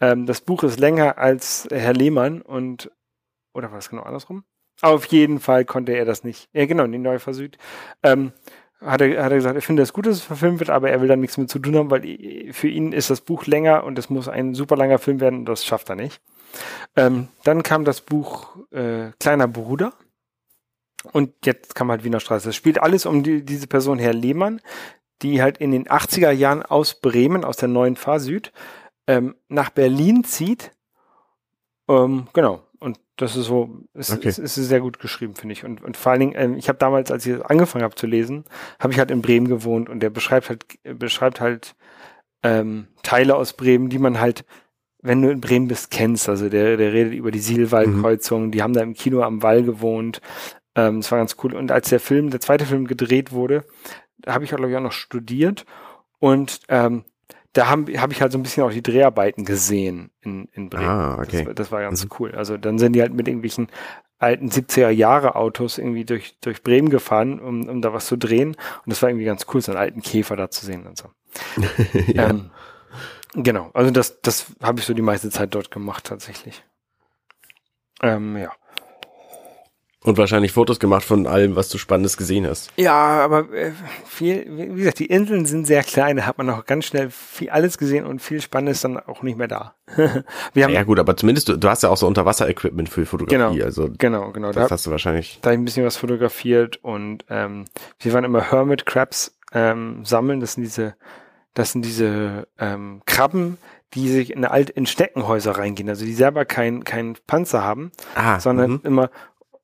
[0.00, 2.90] ähm, das Buch ist länger als Herr Lehmann und
[3.52, 4.44] oder war es genau andersrum?
[4.82, 6.48] Auf jeden Fall konnte er das nicht.
[6.52, 7.58] Ja, genau, die neue Süd.
[8.02, 8.32] Ähm,
[8.80, 11.00] hat er, hat er gesagt, er findet es gut, dass es verfilmt wird, aber er
[11.02, 13.98] will da nichts mit zu tun haben, weil für ihn ist das Buch länger und
[13.98, 16.22] es muss ein super langer Film werden und das schafft er nicht.
[16.96, 19.92] Ähm, dann kam das Buch äh, Kleiner Bruder.
[21.12, 22.50] Und jetzt kam halt Wiener Straße.
[22.50, 24.60] Es spielt alles um die, diese Person Herr Lehmann,
[25.22, 28.52] die halt in den 80er Jahren aus Bremen, aus der neuen Fahr Süd,
[29.06, 30.72] ähm, nach Berlin zieht.
[31.88, 32.62] Ähm, genau.
[32.78, 34.28] Und das ist so, es, Okay.
[34.28, 35.64] es, es ist sehr gut geschrieben, finde ich.
[35.64, 38.44] Und, und vor allen Dingen, ähm, ich habe damals, als ich angefangen habe zu lesen,
[38.78, 40.64] habe ich halt in Bremen gewohnt und der beschreibt halt,
[40.98, 41.74] beschreibt halt
[42.42, 44.44] ähm, Teile aus Bremen, die man halt,
[45.02, 46.28] wenn du in Bremen bist, kennst.
[46.28, 50.20] Also der, der redet über die Sielwaldkreuzung, die haben da im Kino am Wall gewohnt.
[50.74, 51.54] Ähm, das war ganz cool.
[51.54, 53.64] Und als der Film, der zweite Film gedreht wurde,
[54.26, 55.66] habe ich glaube ich, auch noch studiert.
[56.18, 57.04] Und ähm,
[57.52, 60.88] da habe hab ich halt so ein bisschen auch die Dreharbeiten gesehen in, in Bremen.
[60.88, 61.38] Ah, okay.
[61.38, 62.10] Das, war- das war ganz Mhm.
[62.18, 62.34] cool.
[62.34, 63.68] Also dann sind die halt mit irgendwelchen
[64.18, 68.50] alten 70er Jahre Autos irgendwie durch, durch Bremen gefahren, um, um da was zu drehen.
[68.50, 71.08] Und das war irgendwie ganz cool, so einen alten Käfer da zu sehen und so.
[72.14, 72.28] ja.
[72.30, 72.50] Ähm,
[73.34, 76.64] genau, also das, das habe ich so die meiste Zeit dort gemacht tatsächlich.
[78.02, 78.52] Ähm, ja.
[80.02, 82.70] Und wahrscheinlich Fotos gemacht von allem, was du Spannendes gesehen hast.
[82.76, 83.72] Ja, aber äh,
[84.06, 87.50] viel, wie gesagt, die Inseln sind sehr klein, da hat man auch ganz schnell viel
[87.50, 89.74] alles gesehen und viel Spannendes dann auch nicht mehr da.
[90.54, 93.58] Wir haben Ja gut, aber zumindest, du, du hast ja auch so Unterwasser-Equipment für Fotografie,
[93.58, 93.64] Genau.
[93.64, 95.38] also genau, genau, da, das hast du wahrscheinlich.
[95.42, 97.66] da hab ich ein bisschen was fotografiert und ähm,
[97.98, 100.40] wir waren immer Hermit Crabs ähm, sammeln.
[100.40, 100.94] Das sind diese,
[101.52, 103.58] das sind diese ähm, Krabben,
[103.92, 108.38] die sich in alt in Schneckenhäuser reingehen, also die selber kein kein Panzer haben, Ah,
[108.40, 108.80] sondern mhm.
[108.84, 109.10] immer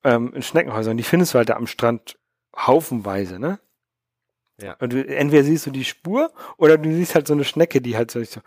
[0.06, 0.96] ähm, in Schneckenhäusern.
[0.96, 2.16] Die findest du halt da am Strand
[2.56, 3.58] haufenweise, ne?
[4.62, 4.74] Ja.
[4.80, 7.96] Und du, entweder siehst du die Spur oder du siehst halt so eine Schnecke, die
[7.96, 8.42] halt so, so ein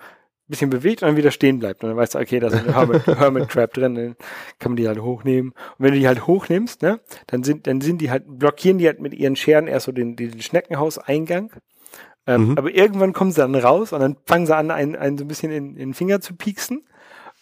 [0.48, 1.84] bisschen bewegt und dann wieder stehen bleibt.
[1.84, 4.15] Und dann weißt du, okay, da ist ein Hermit, Hermit Crab drin, dann
[4.58, 5.52] kann man die halt hochnehmen.
[5.52, 8.88] Und wenn du die halt hochnimmst, ne, dann sind, dann sind die halt, blockieren die
[8.88, 11.52] halt mit ihren Scheren erst so den, den Schneckenhauseingang.
[12.26, 12.58] Ähm, Mhm.
[12.58, 15.28] Aber irgendwann kommen sie dann raus und dann fangen sie an, einen, einen so ein
[15.28, 16.84] bisschen in, in den Finger zu pieksen.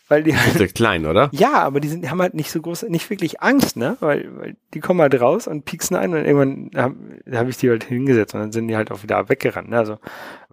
[0.08, 1.30] Weil die halt, Sehr klein, oder?
[1.34, 3.98] ja, aber die sind, haben halt nicht so groß, nicht wirklich Angst, ne?
[4.00, 6.96] Weil, weil die kommen halt raus und pieksen ein und irgendwann habe
[7.32, 9.70] hab ich die halt hingesetzt und dann sind die halt auch wieder weggerannt.
[9.70, 9.78] Ne?
[9.78, 9.98] Also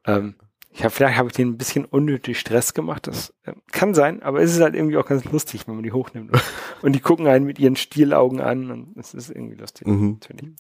[0.07, 0.35] ähm,
[0.77, 3.07] ich habe vielleicht habe ich denen ein bisschen unnötig Stress gemacht.
[3.07, 5.93] Das äh, kann sein, aber es ist halt irgendwie auch ganz lustig, wenn man die
[5.93, 6.33] hochnimmt.
[6.33, 6.43] Und,
[6.83, 9.87] und die gucken einen mit ihren Stielaugen an und es ist irgendwie lustig.
[9.87, 10.19] Mhm.
[10.21, 10.51] Natürlich.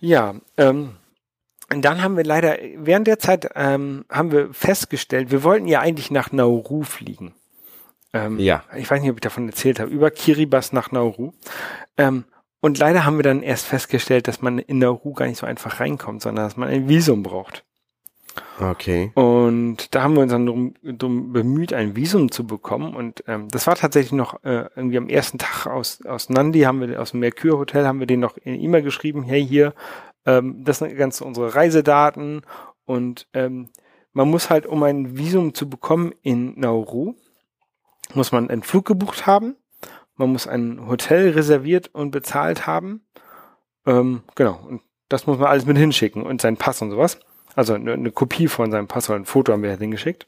[0.00, 0.90] Ja, ähm,
[1.72, 5.80] und dann haben wir leider, während der Zeit ähm, haben wir festgestellt, wir wollten ja
[5.80, 7.34] eigentlich nach Nauru fliegen.
[8.12, 8.64] Ähm, Ja.
[8.76, 11.32] Ich weiß nicht, ob ich davon erzählt habe, über Kiribati nach Nauru.
[11.96, 12.24] Ähm,
[12.60, 15.80] und leider haben wir dann erst festgestellt, dass man in Nauru gar nicht so einfach
[15.80, 17.64] reinkommt, sondern dass man ein Visum braucht.
[18.60, 19.10] Okay.
[19.14, 22.94] Und da haben wir uns dann drum, drum bemüht, ein Visum zu bekommen.
[22.94, 26.80] Und ähm, das war tatsächlich noch äh, irgendwie am ersten Tag aus, aus Nandi, haben
[26.80, 29.74] wir aus dem Mercure Hotel, haben wir denen noch eine E-Mail geschrieben, hey hier,
[30.26, 32.42] ähm, das sind ganz unsere Reisedaten.
[32.84, 33.70] Und ähm,
[34.12, 37.14] man muss halt, um ein Visum zu bekommen in Nauru,
[38.14, 39.56] muss man einen Flug gebucht haben,
[40.16, 43.02] man muss ein Hotel reserviert und bezahlt haben.
[43.86, 47.18] Ähm, genau, und das muss man alles mit hinschicken und seinen Pass und sowas.
[47.56, 50.26] Also eine, eine Kopie von seinem Pass oder ein Foto haben wir halt hingeschickt.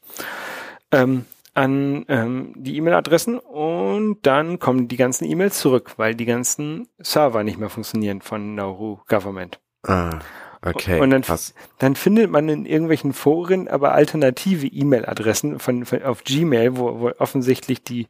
[0.91, 6.87] Ähm, an ähm, die E-Mail-Adressen und dann kommen die ganzen E-Mails zurück, weil die ganzen
[6.99, 9.59] Server nicht mehr funktionieren von Nauru Government.
[9.83, 10.19] Ah,
[10.63, 10.99] okay.
[10.99, 11.23] Und dann,
[11.79, 17.11] dann findet man in irgendwelchen Foren aber alternative E-Mail-Adressen von, von auf Gmail, wo, wo
[17.17, 18.07] offensichtlich die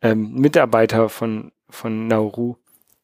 [0.00, 2.56] ähm, Mitarbeiter von von Nauru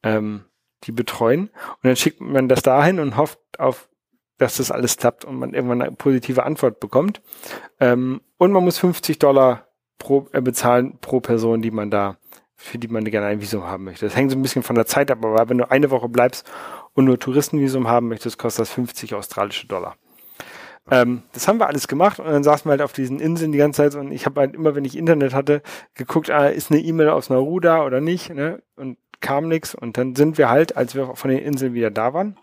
[0.02, 0.44] ähm,
[0.84, 1.48] die betreuen.
[1.48, 3.88] Und dann schickt man das dahin und hofft auf,
[4.38, 7.22] dass das alles klappt und man irgendwann eine positive Antwort bekommt.
[7.80, 12.18] Ähm, und man muss 50 Dollar pro, äh, bezahlen pro Person, die man da,
[12.56, 14.04] für die man gerne ein Visum haben möchte.
[14.04, 16.50] Das hängt so ein bisschen von der Zeit ab, aber wenn du eine Woche bleibst
[16.94, 19.96] und nur Touristenvisum haben möchtest, kostet das 50 australische Dollar.
[20.90, 23.58] Ähm, das haben wir alles gemacht und dann saßen wir halt auf diesen Inseln die
[23.58, 25.62] ganze Zeit und ich habe halt immer, wenn ich Internet hatte,
[25.94, 28.62] geguckt, ah, ist eine E-Mail aus Nauru da oder nicht, ne?
[28.76, 32.12] Und kam nichts und dann sind wir halt, als wir von den Inseln wieder da
[32.12, 32.36] waren,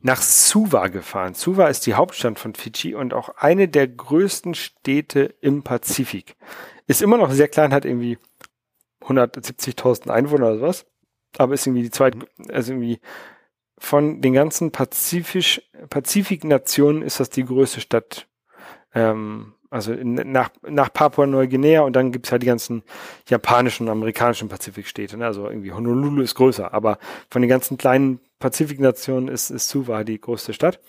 [0.00, 1.34] nach Suva gefahren.
[1.34, 6.36] Suva ist die Hauptstadt von Fidschi und auch eine der größten Städte im Pazifik.
[6.86, 8.18] Ist immer noch sehr klein, hat irgendwie
[9.02, 10.86] 170.000 Einwohner oder sowas,
[11.38, 12.18] aber ist irgendwie die zweite,
[12.50, 13.00] also irgendwie
[13.78, 18.26] von den ganzen Pazifisch, Pazifiknationen ist das die größte Stadt.
[18.94, 22.82] Ähm, also in, nach, nach Papua-Neuguinea und dann gibt's halt die ganzen
[23.28, 25.18] japanischen und amerikanischen Pazifikstädte.
[25.18, 25.26] Ne?
[25.26, 26.98] Also irgendwie Honolulu ist größer, aber
[27.30, 30.80] von den ganzen kleinen Pazifiknationen ist, ist Suva die größte Stadt.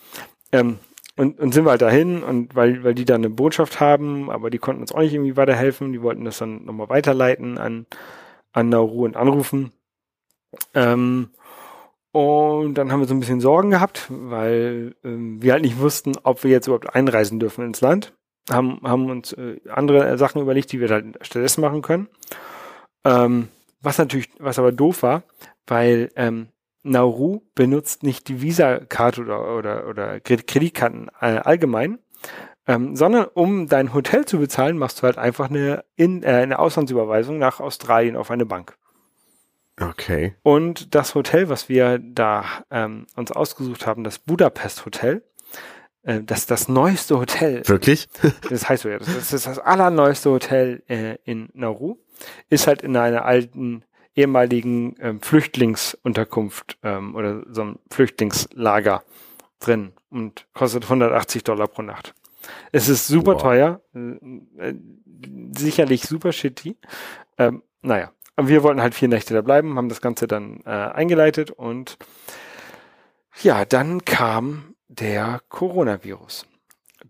[0.51, 0.79] Ähm,
[1.17, 4.51] und, und sind wir halt dahin und weil, weil die da eine Botschaft haben, aber
[4.51, 7.87] die konnten uns auch nicht irgendwie weiterhelfen, die wollten das dann nochmal weiterleiten an,
[8.53, 9.71] an Nauru und anrufen.
[10.73, 11.29] Ähm,
[12.11, 16.13] und dann haben wir so ein bisschen Sorgen gehabt, weil ähm, wir halt nicht wussten,
[16.23, 18.13] ob wir jetzt überhaupt einreisen dürfen ins Land.
[18.49, 22.07] haben, haben uns äh, andere Sachen überlegt, die wir halt stattdessen machen können.
[23.03, 23.49] Ähm,
[23.81, 25.23] was natürlich, was aber doof war,
[25.67, 26.47] weil ähm,
[26.83, 31.99] Nauru benutzt nicht die Visa-Karte oder, oder, oder Kreditkarten äh, allgemein,
[32.65, 36.59] ähm, sondern um dein Hotel zu bezahlen, machst du halt einfach eine, in, äh, eine
[36.59, 38.77] Auslandsüberweisung nach Australien auf eine Bank.
[39.79, 40.35] Okay.
[40.41, 45.23] Und das Hotel, was wir da ähm, uns ausgesucht haben, das Budapest Hotel,
[46.03, 47.61] äh, das ist das neueste Hotel.
[47.67, 48.07] Wirklich?
[48.49, 51.97] das heißt so, ja, das ist das allerneueste Hotel äh, in Nauru,
[52.49, 53.83] ist halt in einer alten
[54.15, 59.03] ehemaligen ähm, Flüchtlingsunterkunft ähm, oder so einem Flüchtlingslager
[59.59, 62.15] drin und kostet 180 Dollar pro Nacht.
[62.71, 63.41] Es ist super wow.
[63.41, 64.73] teuer, äh,
[65.55, 66.77] sicherlich super shitty.
[67.37, 71.51] Ähm, naja, wir wollten halt vier Nächte da bleiben, haben das Ganze dann äh, eingeleitet
[71.51, 71.97] und
[73.41, 76.45] ja, dann kam der Coronavirus.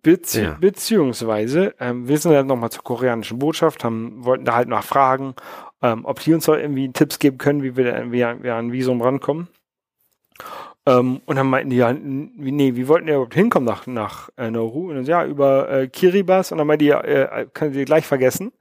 [0.04, 0.58] Bezieh ja.
[0.60, 5.36] Beziehungsweise, ähm, wir sind dann nochmal zur koreanischen Botschaft, haben, wollten da halt noch fragen,
[5.82, 9.02] ähm, ob die uns da irgendwie Tipps geben können, wie wir, wie, wie an Visum
[9.02, 9.48] rankommen.
[10.86, 14.50] Ähm, und dann meinten die ja, nee, wie wollten die überhaupt hinkommen nach, nach äh,
[14.50, 14.90] Nauru?
[14.90, 16.54] Und dann, ja, über äh, Kiribati.
[16.54, 18.54] Und dann meinten die, äh, können Sie gleich vergessen.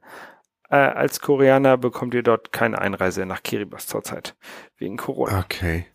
[0.69, 4.35] Äh, als Koreaner bekommt ihr dort keine Einreise nach Kiribati zurzeit.
[4.77, 5.39] Wegen Corona.
[5.39, 5.85] Okay.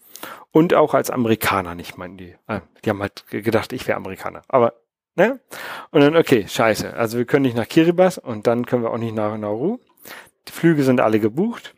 [0.50, 2.36] Und auch als Amerikaner nicht, meinen die.
[2.46, 4.42] Äh, die haben halt gedacht, ich wäre Amerikaner.
[4.48, 4.74] Aber,
[5.14, 5.40] ne?
[5.90, 6.94] Und dann, okay, scheiße.
[6.94, 9.78] Also wir können nicht nach Kiribati und dann können wir auch nicht nach Nauru.
[10.48, 11.74] Die Flüge sind alle gebucht.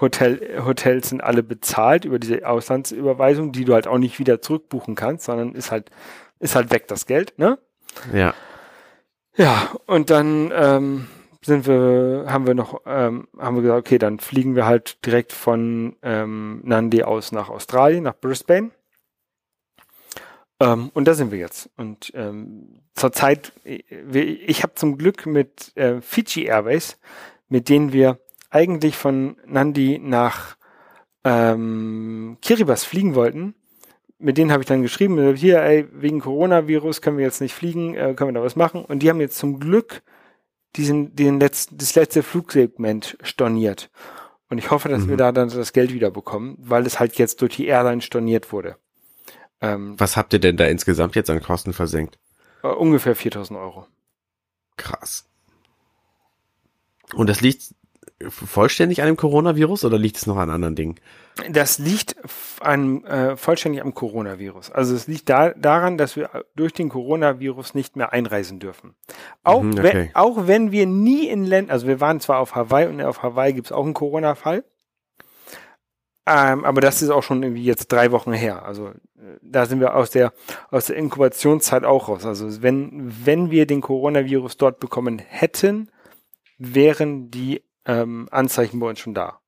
[0.00, 4.94] Hotel, Hotels sind alle bezahlt über diese Auslandsüberweisung, die du halt auch nicht wieder zurückbuchen
[4.94, 5.90] kannst, sondern ist halt,
[6.38, 7.58] ist halt weg das Geld, ne?
[8.12, 8.34] Ja.
[9.36, 11.08] Ja, und dann ähm,
[11.40, 15.32] sind wir, haben wir noch, ähm, haben wir gesagt, okay, dann fliegen wir halt direkt
[15.32, 18.70] von ähm, Nandi aus nach Australien, nach Brisbane.
[20.60, 21.70] Ähm, und da sind wir jetzt.
[21.76, 26.98] Und ähm, zurzeit, ich, habe zum Glück mit äh, Fiji Airways
[27.48, 28.18] mit denen wir
[28.50, 30.56] eigentlich von Nandi nach
[31.24, 33.54] ähm, Kiribati fliegen wollten.
[34.18, 37.94] Mit denen habe ich dann geschrieben, hier, ey, wegen Coronavirus können wir jetzt nicht fliegen,
[37.94, 38.84] äh, können wir da was machen.
[38.84, 40.02] Und die haben jetzt zum Glück
[40.76, 43.90] diesen, den letzten, das letzte Flugsegment storniert.
[44.50, 45.10] Und ich hoffe, dass mhm.
[45.10, 48.52] wir da dann das Geld wieder bekommen, weil es halt jetzt durch die Airline storniert
[48.52, 48.76] wurde.
[49.60, 52.18] Ähm, Was habt ihr denn da insgesamt jetzt an Kosten versenkt?
[52.62, 53.86] Uh, ungefähr 4000 Euro.
[54.76, 55.28] Krass.
[57.14, 57.74] Und das liegt
[58.26, 60.96] vollständig an dem Coronavirus oder liegt es noch an anderen Dingen?
[61.50, 62.16] Das liegt
[62.60, 64.72] an, äh, vollständig am Coronavirus.
[64.72, 68.94] Also es liegt da, daran, dass wir durch den Coronavirus nicht mehr einreisen dürfen.
[69.44, 69.82] Auch, mhm, okay.
[69.82, 73.22] wenn, auch wenn wir nie in Ländern, also wir waren zwar auf Hawaii und auf
[73.22, 74.64] Hawaii gibt es auch einen Corona-Fall,
[76.28, 78.64] ähm, aber das ist auch schon irgendwie jetzt drei Wochen her.
[78.64, 80.32] Also äh, da sind wir aus der
[80.70, 82.26] aus der Inkubationszeit auch raus.
[82.26, 82.90] Also wenn
[83.24, 85.90] wenn wir den Coronavirus dort bekommen hätten,
[86.58, 89.40] wären die ähm, Anzeichen bei uns schon da.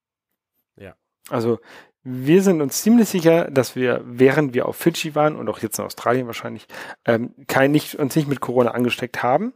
[0.77, 0.97] Ja.
[1.29, 1.61] Also
[2.03, 5.79] wir sind uns ziemlich sicher, dass wir, während wir auf Fidschi waren und auch jetzt
[5.79, 6.67] in Australien wahrscheinlich,
[7.05, 9.53] ähm, kein, nicht, uns nicht mit Corona angesteckt haben.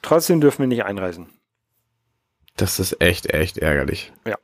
[0.00, 1.28] Trotzdem dürfen wir nicht einreisen.
[2.56, 4.12] Das ist echt, echt ärgerlich.
[4.24, 4.36] Ja.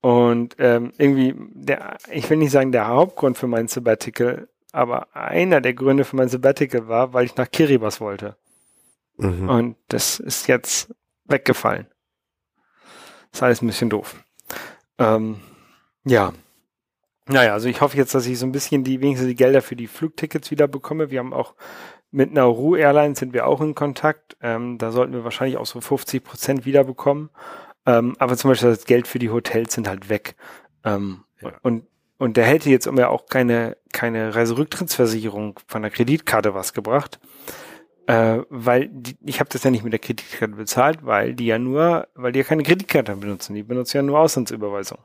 [0.00, 5.60] Und ähm, irgendwie, der, ich will nicht sagen der Hauptgrund für mein Sabbatical, aber einer
[5.60, 8.36] der Gründe für mein Sabbatical war, weil ich nach Kiribati wollte.
[9.16, 9.48] Mhm.
[9.48, 10.92] Und das ist jetzt
[11.24, 11.86] weggefallen.
[13.34, 14.24] Ist alles ein bisschen doof.
[14.98, 15.40] Ähm,
[16.04, 16.32] ja.
[17.26, 19.76] Naja, also ich hoffe jetzt, dass ich so ein bisschen die, wenigstens die Gelder für
[19.76, 21.10] die Flugtickets wieder bekomme.
[21.10, 21.54] Wir haben auch
[22.12, 24.36] mit Nauru Airlines sind wir auch in Kontakt.
[24.40, 27.30] Ähm, da sollten wir wahrscheinlich auch so 50 Prozent wiederbekommen.
[27.86, 30.36] Ähm, aber zum Beispiel das Geld für die Hotels sind halt weg.
[30.84, 31.52] Ähm, ja.
[31.62, 37.18] Und und der hätte jetzt immer auch keine keine Reiserücktrittsversicherung von der Kreditkarte was gebracht.
[38.06, 41.58] Äh, weil die, ich habe das ja nicht mit der Kreditkarte bezahlt, weil die ja
[41.58, 44.98] nur, weil die ja keine Kreditkarte benutzen, die benutzen ja nur Auslandsüberweisung.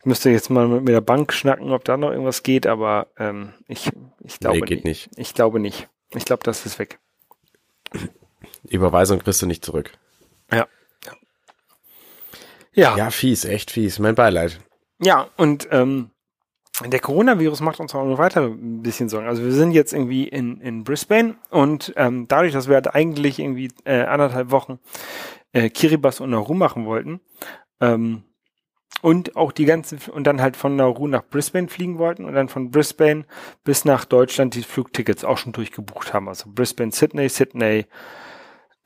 [0.00, 3.08] Ich müsste jetzt mal mit, mit der Bank schnacken, ob da noch irgendwas geht, aber
[3.18, 5.08] ähm, ich, ich glaube nee, geht nicht.
[5.16, 5.18] nicht.
[5.18, 5.88] Ich glaube nicht.
[6.10, 6.98] Ich glaube, das ist weg.
[8.68, 9.92] Überweisung kriegst du nicht zurück.
[10.52, 10.66] Ja.
[12.74, 12.96] Ja.
[12.96, 13.98] Ja, fies, echt fies.
[13.98, 14.60] Mein Beileid.
[15.00, 16.10] Ja, und ähm,
[16.86, 19.26] der Coronavirus macht uns auch noch weiter ein bisschen Sorgen.
[19.26, 23.38] Also wir sind jetzt irgendwie in, in Brisbane und ähm, dadurch, dass wir halt eigentlich
[23.38, 24.78] irgendwie äh, anderthalb Wochen
[25.52, 27.20] äh, Kiribati und Nauru machen wollten
[27.80, 28.22] ähm,
[29.02, 32.48] und auch die ganzen und dann halt von Nauru nach Brisbane fliegen wollten und dann
[32.48, 33.24] von Brisbane
[33.64, 36.28] bis nach Deutschland die Flugtickets auch schon durchgebucht haben.
[36.28, 37.86] Also Brisbane, Sydney, Sydney,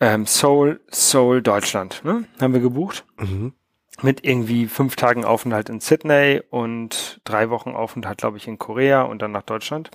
[0.00, 2.02] ähm, Seoul, Seoul, Deutschland.
[2.04, 2.24] Ne?
[2.40, 3.04] Haben wir gebucht.
[3.18, 3.52] Mhm
[4.00, 9.02] mit irgendwie fünf Tagen Aufenthalt in Sydney und drei Wochen Aufenthalt, glaube ich, in Korea
[9.02, 9.90] und dann nach Deutschland.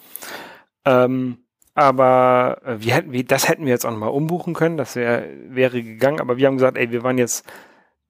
[0.85, 1.39] Ähm,
[1.73, 5.27] aber äh, wir hätten, wir, das hätten wir jetzt auch nochmal umbuchen können, das wär,
[5.49, 7.45] wäre gegangen, aber wir haben gesagt, ey, wir waren jetzt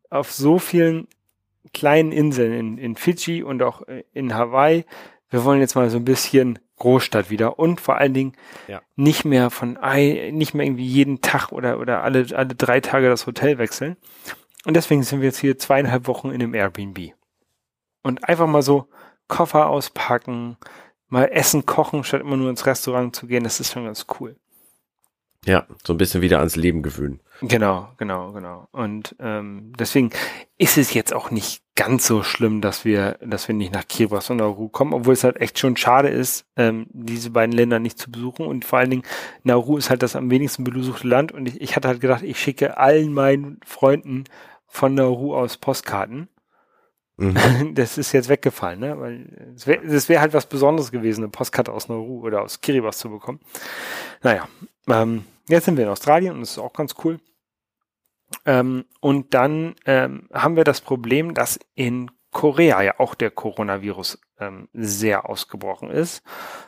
[0.09, 1.07] auf so vielen
[1.73, 4.85] kleinen Inseln in, in Fidschi und auch äh, in Hawaii,
[5.29, 8.33] wir wollen jetzt mal so ein bisschen Großstadt wieder und vor allen Dingen
[8.67, 8.81] ja.
[8.95, 9.79] nicht mehr von
[10.31, 13.97] nicht mehr irgendwie jeden Tag oder oder alle alle drei Tage das Hotel wechseln
[14.67, 17.13] und deswegen sind wir jetzt hier zweieinhalb Wochen in einem Airbnb
[18.03, 18.89] und einfach mal so
[19.29, 20.57] Koffer auspacken,
[21.07, 24.35] mal Essen kochen, statt immer nur ins Restaurant zu gehen, das ist schon ganz cool.
[25.45, 27.21] Ja, so ein bisschen wieder ans Leben gewöhnen.
[27.41, 28.67] Genau, genau, genau.
[28.73, 30.09] Und ähm, deswegen
[30.57, 34.33] ist es jetzt auch nicht ganz so schlimm, dass wir, dass wir nicht nach Kiribati
[34.33, 37.97] und Nauru kommen, obwohl es halt echt schon schade ist, ähm, diese beiden Länder nicht
[37.97, 38.45] zu besuchen.
[38.45, 39.03] Und vor allen Dingen,
[39.43, 41.31] Nauru ist halt das am wenigsten besuchte Land.
[41.31, 44.25] Und ich, ich hatte halt gedacht, ich schicke allen meinen Freunden
[44.67, 46.29] von Nauru aus Postkarten.
[47.17, 47.37] Mhm.
[47.75, 48.99] Das ist jetzt weggefallen, ne?
[48.99, 52.97] Weil es wäre wär halt was Besonderes gewesen, eine Postkarte aus Nauru oder aus Kiribati
[52.97, 53.39] zu bekommen.
[54.21, 54.47] Naja,
[54.87, 57.19] ähm, jetzt sind wir in Australien und das ist auch ganz cool.
[58.45, 64.19] Ähm, und dann ähm, haben wir das Problem, dass in Korea ja auch der Coronavirus
[64.39, 66.21] ähm, sehr ausgebrochen ist,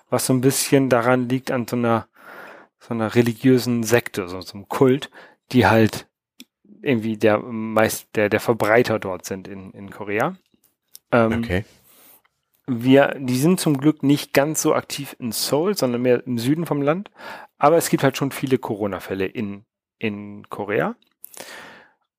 [0.10, 2.08] was so ein bisschen daran liegt an so einer
[2.80, 5.12] so einer religiösen Sekte, so, so einem Kult,
[5.52, 6.08] die halt
[6.82, 10.36] irgendwie der meist der der Verbreiter dort sind in in Korea.
[11.12, 11.66] Ähm, okay.
[12.72, 16.68] Wir, die sind zum Glück nicht ganz so aktiv in Seoul, sondern mehr im Süden
[16.68, 17.10] vom Land.
[17.58, 19.66] Aber es gibt halt schon viele Corona-Fälle in
[19.98, 20.96] in Korea.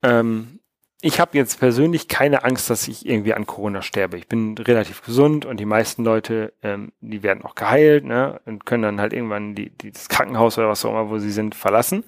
[0.03, 0.61] Ähm,
[1.03, 4.19] ich habe jetzt persönlich keine Angst, dass ich irgendwie an Corona sterbe.
[4.19, 8.67] Ich bin relativ gesund und die meisten Leute, ähm, die werden auch geheilt ne, und
[8.67, 11.55] können dann halt irgendwann die, die, das Krankenhaus oder was auch immer, wo sie sind,
[11.55, 12.05] verlassen.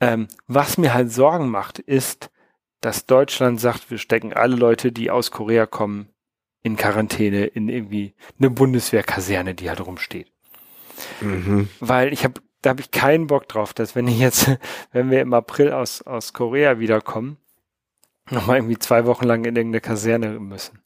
[0.00, 2.30] Ähm, was mir halt Sorgen macht, ist,
[2.80, 6.08] dass Deutschland sagt, wir stecken alle Leute, die aus Korea kommen,
[6.62, 10.30] in Quarantäne, in irgendwie eine Bundeswehrkaserne, die halt rumsteht.
[11.20, 11.68] Mhm.
[11.80, 14.50] Weil ich habe, da habe ich keinen Bock drauf, dass wenn ich jetzt,
[14.92, 17.38] wenn wir im April aus, aus Korea wiederkommen,
[18.30, 20.80] nochmal irgendwie zwei Wochen lang in irgendeine Kaserne müssen.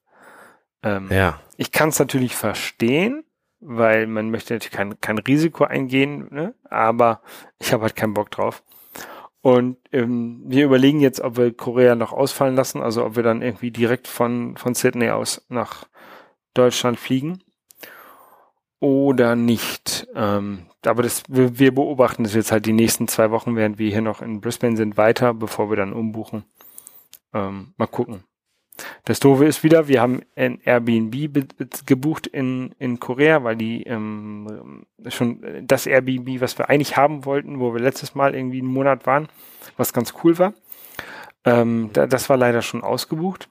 [0.82, 1.40] Ähm, ja.
[1.56, 3.24] Ich kann es natürlich verstehen,
[3.60, 6.54] weil man möchte natürlich kein, kein Risiko eingehen, ne?
[6.68, 7.22] aber
[7.58, 8.62] ich habe halt keinen Bock drauf.
[9.44, 13.42] Und ähm, wir überlegen jetzt, ob wir Korea noch ausfallen lassen, also ob wir dann
[13.42, 15.84] irgendwie direkt von, von Sydney aus nach
[16.54, 17.42] Deutschland fliegen
[18.80, 20.08] oder nicht.
[20.14, 23.90] Ähm, aber das, wir, wir beobachten das jetzt halt die nächsten zwei Wochen, während wir
[23.90, 26.46] hier noch in Brisbane sind, weiter, bevor wir dann umbuchen.
[27.34, 28.24] Ähm, mal gucken.
[29.04, 31.46] Das Doofe ist wieder, wir haben ein Airbnb
[31.86, 37.60] gebucht in, in Korea, weil die ähm, schon das Airbnb, was wir eigentlich haben wollten,
[37.60, 39.28] wo wir letztes Mal irgendwie einen Monat waren,
[39.76, 40.54] was ganz cool war.
[41.44, 43.48] Ähm, da, das war leider schon ausgebucht.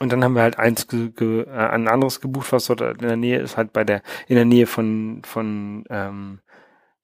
[0.00, 3.08] Und dann haben wir halt eins ge, ge, äh, ein anderes gebucht, was dort in
[3.08, 6.40] der Nähe ist, halt bei der, in der Nähe von, von ähm,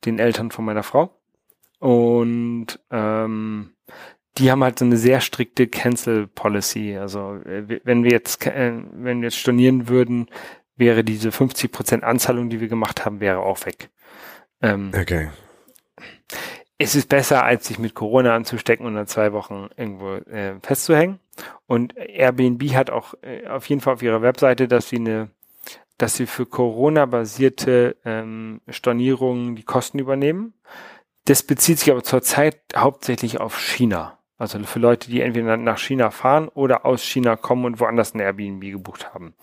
[0.04, 1.10] den Eltern von meiner Frau.
[1.78, 3.74] Und ähm,
[4.38, 6.96] die haben halt so eine sehr strikte Cancel Policy.
[6.96, 10.28] Also äh, wenn wir jetzt äh, wenn wir jetzt stornieren würden,
[10.76, 13.90] wäre diese 50 Prozent Anzahlung, die wir gemacht haben, wäre auch weg.
[14.60, 15.30] Ähm, okay.
[16.76, 21.20] Es ist besser, als sich mit Corona anzustecken und dann zwei Wochen irgendwo äh, festzuhängen.
[21.66, 25.30] Und Airbnb hat auch äh, auf jeden Fall auf ihrer Webseite, dass sie eine,
[25.98, 30.54] dass sie für Corona-basierte ähm, Stornierungen die Kosten übernehmen.
[31.26, 34.18] Das bezieht sich aber zurzeit hauptsächlich auf China.
[34.52, 38.20] Also für Leute, die entweder nach China fahren oder aus China kommen und woanders ein
[38.20, 39.34] Airbnb gebucht haben.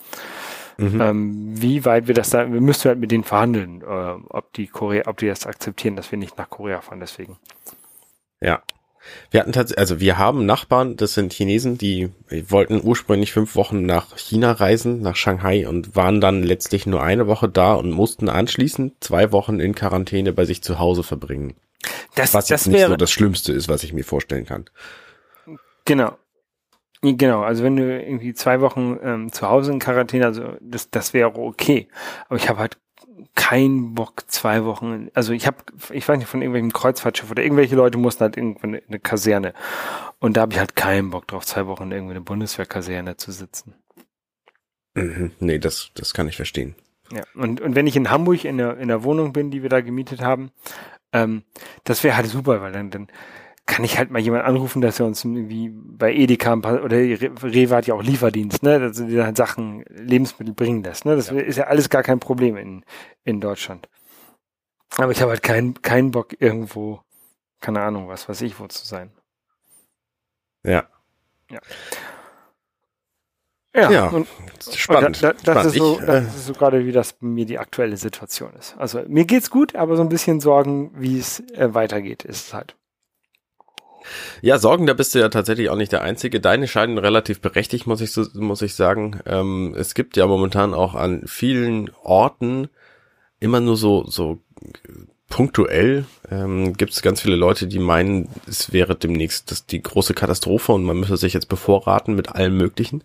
[0.78, 1.02] Mhm.
[1.02, 4.68] Ähm, wie weit wir das da, wir müssen halt mit denen verhandeln, äh, ob die
[4.68, 7.38] Korea, ob die das akzeptieren, dass wir nicht nach Korea fahren, deswegen.
[8.40, 8.62] Ja.
[9.32, 13.84] Wir hatten tatsächlich, also wir haben Nachbarn, das sind Chinesen, die wollten ursprünglich fünf Wochen
[13.84, 18.30] nach China reisen, nach Shanghai und waren dann letztlich nur eine Woche da und mussten
[18.30, 21.56] anschließend zwei Wochen in Quarantäne bei sich zu Hause verbringen.
[22.16, 24.66] Das, was jetzt das nicht so das Schlimmste ist, was ich mir vorstellen kann.
[25.86, 26.18] Genau.
[27.04, 31.14] Genau, also wenn du irgendwie zwei Wochen ähm, zu Hause in Quarantäne, also das, das
[31.14, 31.88] wäre okay.
[32.28, 32.78] Aber ich habe halt
[33.34, 35.58] keinen Bock, zwei Wochen, also ich habe,
[35.92, 39.54] ich weiß nicht, von irgendwelchem Kreuzfahrtschiff oder irgendwelche Leute mussten halt irgendwann in eine Kaserne.
[40.20, 43.32] Und da habe ich halt keinen Bock drauf, zwei Wochen in irgendwie eine Bundeswehrkaserne zu
[43.32, 43.74] sitzen.
[44.94, 46.76] Mhm, nee, das, das kann ich verstehen.
[47.12, 49.70] Ja, und, und wenn ich in Hamburg in der, in der Wohnung bin, die wir
[49.70, 50.52] da gemietet haben,
[51.14, 51.44] ähm,
[51.84, 53.08] das wäre halt super, weil dann, dann
[53.66, 57.88] kann ich halt mal jemand anrufen, dass er uns irgendwie bei Edeka oder Rewe hat
[57.88, 61.40] ja auch Lieferdienst, ne, dass die dann Sachen, Lebensmittel bringen lässt, ne, das ja.
[61.40, 62.84] ist ja alles gar kein Problem in,
[63.24, 63.88] in Deutschland.
[64.98, 67.02] Aber ich habe halt keinen, keinen Bock irgendwo,
[67.62, 69.12] keine Ahnung, was weiß ich, wo zu sein.
[70.64, 70.88] Ja.
[71.50, 71.62] Ja.
[73.76, 74.28] Ja, Ja, und,
[74.76, 75.08] spannend.
[75.18, 75.76] und da, da, das, spannend.
[75.76, 78.76] ist so, äh, das ist so gerade, wie das bei mir die aktuelle Situation ist.
[78.78, 82.54] Also mir geht's gut, aber so ein bisschen Sorgen, wie es äh, weitergeht, ist es
[82.54, 82.76] halt.
[84.42, 86.40] Ja, Sorgen, da bist du ja tatsächlich auch nicht der Einzige.
[86.40, 89.20] Deine scheinen relativ berechtigt, muss ich so, muss ich sagen.
[89.26, 92.68] Ähm, es gibt ja momentan auch an vielen Orten
[93.40, 94.40] immer nur so, so
[95.30, 100.14] punktuell ähm, gibt es ganz viele Leute, die meinen, es wäre demnächst das, die große
[100.14, 103.04] Katastrophe und man müsse sich jetzt bevorraten mit allem Möglichen.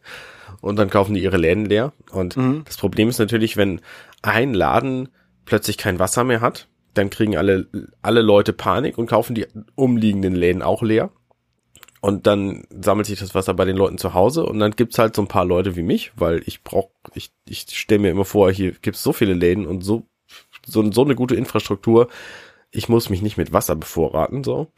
[0.66, 1.92] Und dann kaufen die ihre Läden leer.
[2.10, 2.62] Und Mhm.
[2.64, 3.80] das Problem ist natürlich, wenn
[4.22, 5.08] ein Laden
[5.44, 7.66] plötzlich kein Wasser mehr hat, dann kriegen alle,
[8.02, 11.10] alle Leute Panik und kaufen die umliegenden Läden auch leer.
[12.00, 15.16] Und dann sammelt sich das Wasser bei den Leuten zu Hause und dann gibt's halt
[15.16, 18.50] so ein paar Leute wie mich, weil ich brauch, ich, ich stelle mir immer vor,
[18.52, 20.04] hier gibt's so viele Läden und so,
[20.64, 22.08] so, so eine gute Infrastruktur,
[22.70, 24.68] ich muss mich nicht mit Wasser bevorraten, so.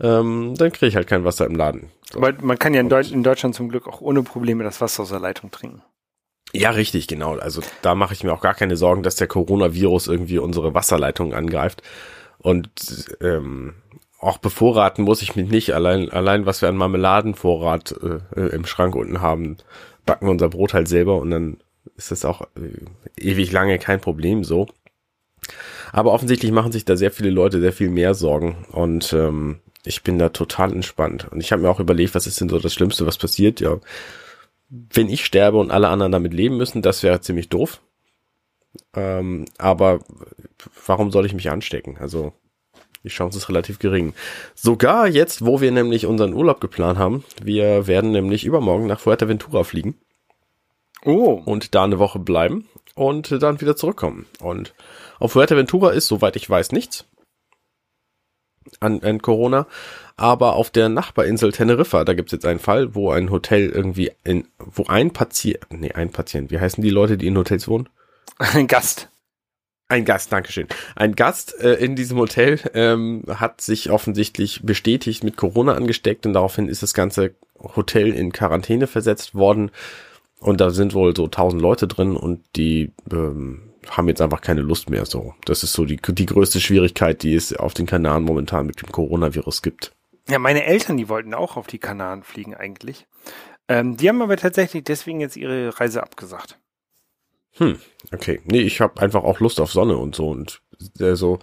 [0.00, 1.90] Ähm, dann kriege ich halt kein Wasser im Laden.
[2.10, 2.18] So.
[2.18, 5.02] Aber man kann ja in, Deut in Deutschland zum Glück auch ohne Probleme das Wasser
[5.02, 5.82] aus der Leitung trinken.
[6.52, 7.36] Ja, richtig, genau.
[7.36, 11.34] Also da mache ich mir auch gar keine Sorgen, dass der Coronavirus irgendwie unsere Wasserleitungen
[11.34, 11.82] angreift.
[12.38, 12.70] Und
[13.20, 13.74] ähm,
[14.18, 15.72] auch bevorraten muss ich mich nicht.
[15.74, 19.58] Allein, allein was wir an Marmeladenvorrat äh, im Schrank unten haben,
[20.06, 21.58] backen wir unser Brot halt selber und dann
[21.96, 22.84] ist das auch äh,
[23.16, 24.66] ewig lange kein Problem so.
[25.92, 30.02] Aber offensichtlich machen sich da sehr viele Leute sehr viel mehr Sorgen und ähm, ich
[30.02, 31.28] bin da total entspannt.
[31.30, 33.60] Und ich habe mir auch überlegt, was ist denn so das Schlimmste, was passiert?
[33.60, 33.78] Ja,
[34.68, 37.80] wenn ich sterbe und alle anderen damit leben müssen, das wäre ziemlich doof.
[38.94, 40.00] Ähm, aber
[40.86, 41.96] warum soll ich mich anstecken?
[41.98, 42.32] Also
[43.02, 44.14] die Chance ist relativ gering.
[44.54, 49.64] Sogar jetzt, wo wir nämlich unseren Urlaub geplant haben, wir werden nämlich übermorgen nach Fuerteventura
[49.64, 49.96] fliegen
[51.04, 51.40] Oh.
[51.44, 54.26] und da eine Woche bleiben und dann wieder zurückkommen.
[54.38, 54.74] Und
[55.18, 57.06] auf Fuerteventura ist, soweit ich weiß, nichts
[58.80, 59.66] an, an Corona.
[60.16, 64.46] Aber auf der Nachbarinsel Teneriffa, da gibt's jetzt einen Fall, wo ein Hotel irgendwie in,
[64.58, 67.88] wo ein Patient, nee, ein Patient, wie heißen die Leute, die in Hotels wohnen?
[68.38, 69.10] Ein Gast.
[69.88, 70.68] Ein Gast, Dankeschön.
[70.94, 76.32] Ein Gast äh, in diesem Hotel ähm, hat sich offensichtlich bestätigt mit Corona angesteckt und
[76.32, 79.72] daraufhin ist das ganze Hotel in Quarantäne versetzt worden.
[80.38, 84.60] Und da sind wohl so tausend Leute drin und die ähm, haben jetzt einfach keine
[84.60, 85.34] Lust mehr so.
[85.44, 88.92] Das ist so die, die größte Schwierigkeit, die es auf den Kanaren momentan mit dem
[88.92, 89.92] Coronavirus gibt.
[90.28, 93.06] Ja, meine Eltern, die wollten auch auf die Kanaren fliegen eigentlich.
[93.68, 96.58] Ähm, die haben aber tatsächlich deswegen jetzt ihre Reise abgesagt.
[97.56, 97.78] Hm,
[98.12, 98.40] okay.
[98.44, 100.28] Nee, ich habe einfach auch Lust auf Sonne und so.
[100.28, 100.62] Und
[100.98, 101.40] äh, so,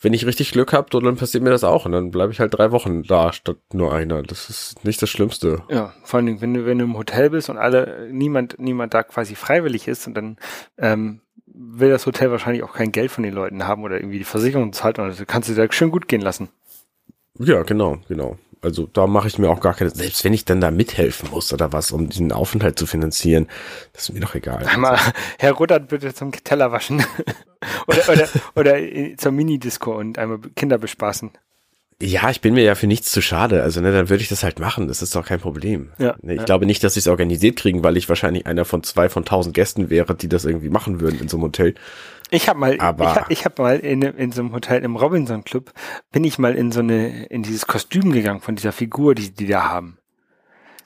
[0.00, 1.86] wenn ich richtig Glück hab, dann passiert mir das auch.
[1.86, 4.22] Und dann bleibe ich halt drei Wochen da statt nur einer.
[4.22, 5.62] Das ist nicht das Schlimmste.
[5.68, 8.94] Ja, vor allen Dingen, wenn du, wenn du im Hotel bist und alle, niemand, niemand
[8.94, 10.36] da quasi freiwillig ist und dann
[10.78, 11.20] ähm,
[11.54, 14.72] will das Hotel wahrscheinlich auch kein Geld von den Leuten haben oder irgendwie die Versicherung
[14.72, 16.48] zahlt und also kannst du dir schön gut gehen lassen.
[17.38, 18.38] Ja, genau, genau.
[18.60, 21.52] Also da mache ich mir auch gar keine, selbst wenn ich dann da mithelfen muss
[21.52, 23.46] oder was, um diesen Aufenthalt zu finanzieren,
[23.92, 24.64] das ist mir doch egal.
[24.66, 24.98] Einmal,
[25.38, 27.04] Herr Ruttert bitte zum Teller waschen.
[27.86, 31.30] oder, oder, oder äh, zur Minidisco und einmal Kinder bespaßen.
[32.02, 33.62] Ja, ich bin mir ja für nichts zu schade.
[33.62, 34.88] Also, ne, dann würde ich das halt machen.
[34.88, 35.90] Das ist doch kein Problem.
[35.98, 36.44] Ja, Ne, ich ja.
[36.44, 39.54] glaube nicht, dass sie es organisiert kriegen, weil ich wahrscheinlich einer von zwei von tausend
[39.54, 41.74] Gästen wäre, die das irgendwie machen würden in so einem Hotel.
[42.30, 44.96] Ich habe mal, Aber- ich, hab- ich habe mal in, in so einem Hotel im
[44.96, 45.72] Robinson Club
[46.10, 49.46] bin ich mal in so eine in dieses Kostüm gegangen von dieser Figur, die die
[49.46, 49.98] da haben.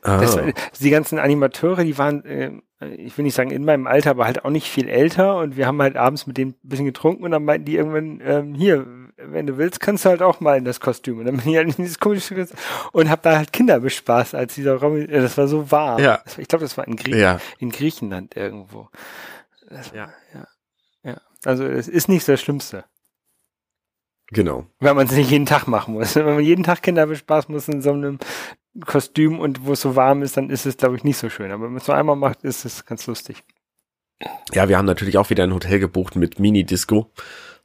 [0.02, 0.38] Ah, Das,
[0.80, 2.52] die ganzen Animateure, die waren, äh,
[2.96, 5.66] ich will nicht sagen in meinem Alter, aber halt auch nicht viel älter und wir
[5.66, 8.86] haben halt abends mit denen ein bisschen getrunken und dann meinten die irgendwann, ähm, hier,
[9.32, 11.18] wenn du willst, kannst du halt auch mal in das Kostüm.
[11.18, 12.58] Und dann bin ich halt in dieses komische Kostüm
[12.92, 16.02] und habe da halt Kinder bespaßt, als dieser äh, das war so warm.
[16.02, 16.22] Ja.
[16.36, 18.88] Ich glaube, das war in, Grie ja, in Griechenland irgendwo.
[19.68, 20.12] Das, Ja.
[20.34, 20.46] ja.
[21.04, 21.20] Ja.
[21.44, 22.84] Also es ist nicht das Schlimmste.
[24.28, 24.66] genau.
[24.80, 26.14] Wenn man es nicht jeden Tag machen muss.
[26.16, 28.18] Wenn man jeden Tag Kinder bespaßen muss in so einem
[28.84, 31.50] Kostüm und wo es so warm ist, dann ist es, glaube ich, nicht so schön.
[31.50, 33.44] Aber wenn man es nur einmal macht, ist es ganz lustig.
[34.52, 37.10] Ja, wir haben natürlich auch wieder ein Hotel gebucht mit Mini-Disco,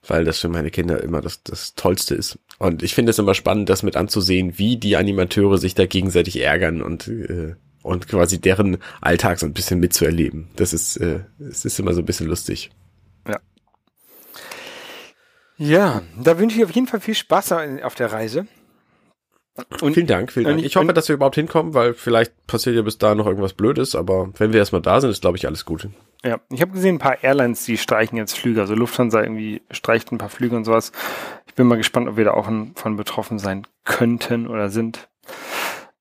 [0.08, 2.40] weil das für meine Kinder immer das, das Tollste ist.
[2.60, 6.42] Und ich finde es immer spannend, das mit anzusehen, wie die Animateure sich da gegenseitig
[6.42, 10.50] ärgern und, äh, und quasi deren Alltag so ein bisschen mitzuerleben.
[10.56, 12.72] Das ist, äh, es ist immer so ein bisschen lustig.
[15.58, 18.48] Ja, da wünsche ich auf jeden Fall viel Spaß auf der Reise.
[19.82, 20.60] Und vielen Dank, vielen Dank.
[20.60, 23.54] ich- Ich hoffe, dass wir überhaupt hinkommen, weil vielleicht passiert ja bis da noch irgendwas
[23.54, 25.88] Blödes, aber wenn wir erstmal da sind, ist, glaube ich, alles gut.
[26.26, 28.62] ja, ich habe gesehen, ein paar Airlines, die streichen jetzt Flüge.
[28.62, 30.92] Also Lufthansa irgendwie streicht ein paar Flüge und sowas.
[31.46, 35.08] Ich bin mal gespannt, ob wir da auch von, betroffen sein könnten oder sind.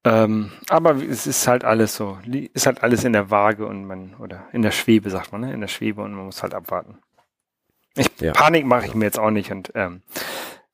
[0.05, 2.19] Ähm, aber es ist halt alles so,
[2.55, 5.53] ist halt alles in der Waage und man, oder in der Schwebe, sagt man, ne?
[5.53, 6.99] In der Schwebe und man muss halt abwarten.
[7.97, 8.33] Ich, Ja.
[8.33, 10.03] Panik mache ich mir jetzt auch nicht und ähm,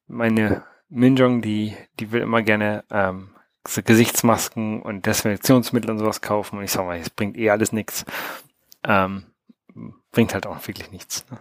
[0.06, 3.30] meine Minjong, die, die will immer gerne ähm,
[3.66, 6.58] so Gesichtsmasken und Desinfektionsmittel und sowas kaufen.
[6.58, 8.04] Und ich sag mal, es bringt eh alles nichts.
[8.84, 9.24] Ähm,
[10.12, 11.26] bringt halt auch wirklich nichts.
[11.30, 11.38] Ne?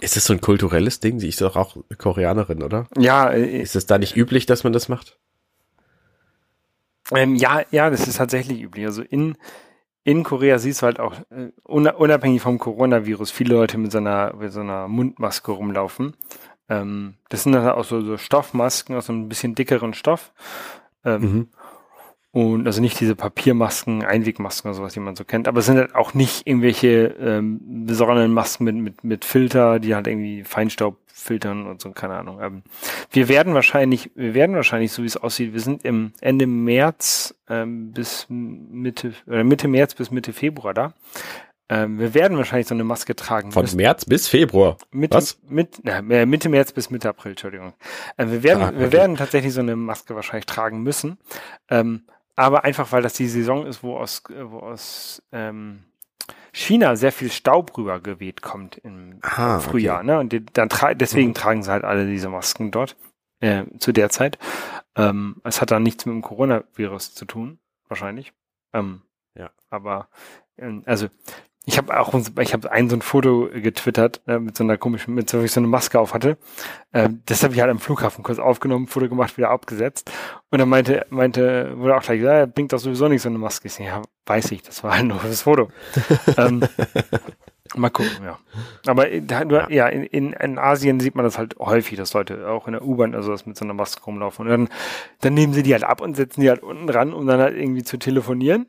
[0.00, 1.20] Ist das so ein kulturelles Ding?
[1.20, 2.86] Sie ist doch auch Koreanerin, oder?
[2.96, 3.30] Ja.
[3.30, 5.18] Äh, ist es da nicht üblich, dass man das macht?
[7.12, 8.84] Ähm, ja, ja, das ist tatsächlich üblich.
[8.86, 9.36] Also in,
[10.02, 14.34] in Korea siehst du halt auch, äh, unabhängig vom Coronavirus, viele Leute mit so einer,
[14.34, 16.14] mit so einer Mundmaske rumlaufen.
[16.68, 20.32] Ähm, das sind dann auch so, so Stoffmasken aus einem bisschen dickeren Stoff.
[21.04, 21.48] Ähm, mhm.
[22.32, 25.48] Und also nicht diese Papiermasken, Einwegmasken oder sowas, die man so kennt.
[25.48, 29.94] Aber es sind halt auch nicht irgendwelche ähm, besonderen Masken mit, mit, mit Filter, die
[29.94, 32.38] halt irgendwie Feinstaub filtern und so, keine Ahnung.
[32.42, 32.62] Ähm,
[33.10, 37.34] wir werden wahrscheinlich, wir werden wahrscheinlich, so wie es aussieht, wir sind im Ende März
[37.48, 40.92] ähm, bis Mitte, oder Mitte März bis Mitte Februar da.
[41.68, 43.50] Ähm, wir werden wahrscheinlich so eine Maske tragen.
[43.50, 43.76] Von müssen.
[43.76, 44.76] März bis Februar.
[44.92, 45.40] Mitte, Was?
[45.48, 47.72] Mit, na, äh, Mitte März bis Mitte April, Entschuldigung.
[48.16, 48.78] Äh, wir werden, ah, okay.
[48.78, 51.18] wir werden tatsächlich so eine Maske wahrscheinlich tragen müssen.
[51.68, 52.04] Ähm,
[52.36, 55.84] aber einfach, weil das die Saison ist, wo aus, wo aus ähm,
[56.52, 59.98] China sehr viel Staub rüber geweht kommt im, Aha, Frühjahr.
[59.98, 60.06] Okay.
[60.06, 60.18] Ne?
[60.20, 61.34] Und die, dann tra deswegen mhm.
[61.34, 62.96] tragen sie halt alle diese Masken dort
[63.40, 64.38] äh, zu der Zeit.
[64.94, 67.58] Ähm, es hat dann nichts mit dem Coronavirus zu tun,
[67.88, 68.32] wahrscheinlich.
[68.72, 69.02] Ähm,
[69.34, 69.50] ja.
[69.68, 70.08] Aber
[70.58, 71.08] ähm, also
[71.68, 75.14] ich habe auch, ich habe ein so ein Foto getwittert äh, mit so einer komischen,
[75.14, 76.38] mit so, ich so eine Maske auf hatte.
[76.92, 80.12] Äh, das habe ich halt am Flughafen kurz aufgenommen, Foto gemacht, wieder abgesetzt.
[80.50, 83.38] Und dann meinte, meinte, wurde auch gleich gesagt, ja, bringt doch sowieso nicht so eine
[83.38, 83.66] Maske.
[83.66, 85.68] Ich so, ja, weiß ich, das war halt nur das Foto.
[86.36, 86.62] ähm,
[87.74, 88.38] mal gucken, ja.
[88.86, 92.48] Aber da, ja, ja in, in, in Asien sieht man das halt häufig, dass Leute
[92.48, 94.46] auch in der U-Bahn also das mit so einer Maske rumlaufen.
[94.46, 94.68] Und dann,
[95.20, 97.56] dann nehmen sie die halt ab und setzen die halt unten ran, um dann halt
[97.56, 98.68] irgendwie zu telefonieren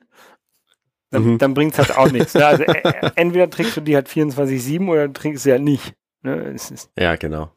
[1.09, 1.37] dann, mhm.
[1.37, 2.33] dann bringt es halt auch nichts.
[2.33, 2.45] Ne?
[2.45, 5.93] Also äh, entweder trägst du die halt 24-7 oder trinkst sie halt nicht.
[6.23, 6.55] Ne?
[6.97, 7.51] ja, genau.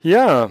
[0.00, 0.50] Ja.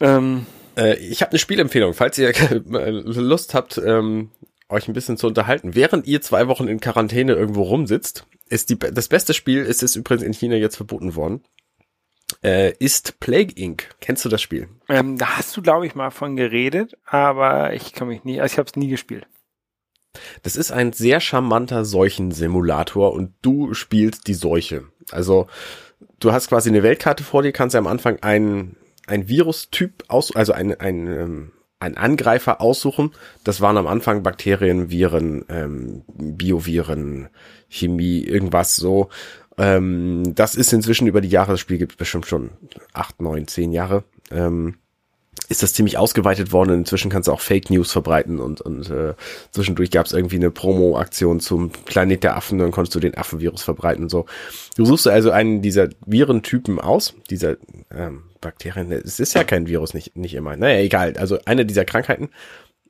[0.00, 0.46] Ähm,
[0.76, 2.32] äh, ich habe eine Spielempfehlung, falls ihr
[2.64, 4.30] Lust habt, ähm,
[4.68, 5.74] euch ein bisschen zu unterhalten.
[5.74, 9.96] Während ihr zwei Wochen in Quarantäne irgendwo rumsitzt, ist die, das beste Spiel, ist es
[9.96, 11.42] übrigens in China jetzt verboten worden,
[12.42, 13.88] äh, ist Plague Inc.
[14.00, 14.68] Kennst du das Spiel?
[14.88, 18.52] Ähm, da hast du, glaube ich, mal von geredet, aber ich kann mich nicht, also
[18.52, 19.26] ich habe es nie gespielt.
[20.42, 24.84] Das ist ein sehr charmanter Seuchensimulator und du spielst die Seuche.
[25.10, 25.46] Also
[26.20, 30.34] du hast quasi eine Weltkarte vor dir, kannst ja am Anfang einen, ein Virustyp aus,
[30.34, 33.12] also ein, ein, ähm, ein Angreifer aussuchen.
[33.44, 37.28] Das waren am Anfang Bakterien, Viren, ähm, Bioviren,
[37.68, 39.08] Chemie, irgendwas so.
[39.56, 42.50] Ähm, das ist inzwischen über die Jahre, das Spiel gibt bestimmt schon
[42.92, 44.04] acht, neun, zehn Jahre.
[44.30, 44.76] Ähm,
[45.48, 46.74] ist das ziemlich ausgeweitet worden.
[46.74, 49.14] Inzwischen kannst du auch Fake News verbreiten und, und äh,
[49.50, 53.62] zwischendurch gab es irgendwie eine Promo-Aktion zum Planet der Affen, dann konntest du den Affenvirus
[53.62, 54.26] verbreiten und so.
[54.76, 57.56] Du suchst also einen dieser Virentypen aus, dieser
[57.90, 60.56] ähm, Bakterien, es ist ja kein Virus, nicht, nicht immer.
[60.56, 62.30] Naja, egal, also eine dieser Krankheiten.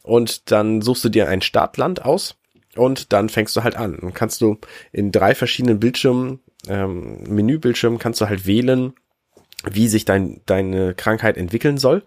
[0.02, 2.36] Und dann suchst du dir ein Startland aus
[2.76, 3.96] und dann fängst du halt an.
[3.96, 4.58] Und kannst du
[4.92, 8.94] in drei verschiedenen Bildschirmen, ähm, Menübildschirmen kannst du halt wählen,
[9.64, 12.02] wie sich dein, deine Krankheit entwickeln soll.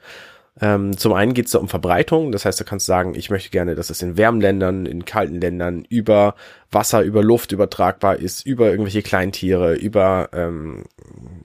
[0.59, 3.49] Ähm, zum einen geht es da um Verbreitung, das heißt, du kannst sagen, ich möchte
[3.49, 6.35] gerne, dass es in wärmen Ländern, in kalten Ländern, über
[6.71, 10.83] Wasser, über Luft übertragbar ist, über irgendwelche Kleintiere, über ähm,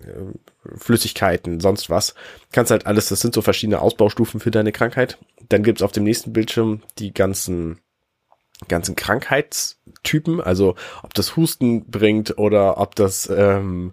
[0.01, 2.15] äh, Flüssigkeiten, sonst was.
[2.51, 5.19] Kannst halt alles, das sind so verschiedene Ausbaustufen für deine Krankheit.
[5.49, 7.79] Dann gibt's auf dem nächsten Bildschirm die ganzen
[8.69, 13.93] ganzen Krankheitstypen, also ob das Husten bringt oder ob das ähm,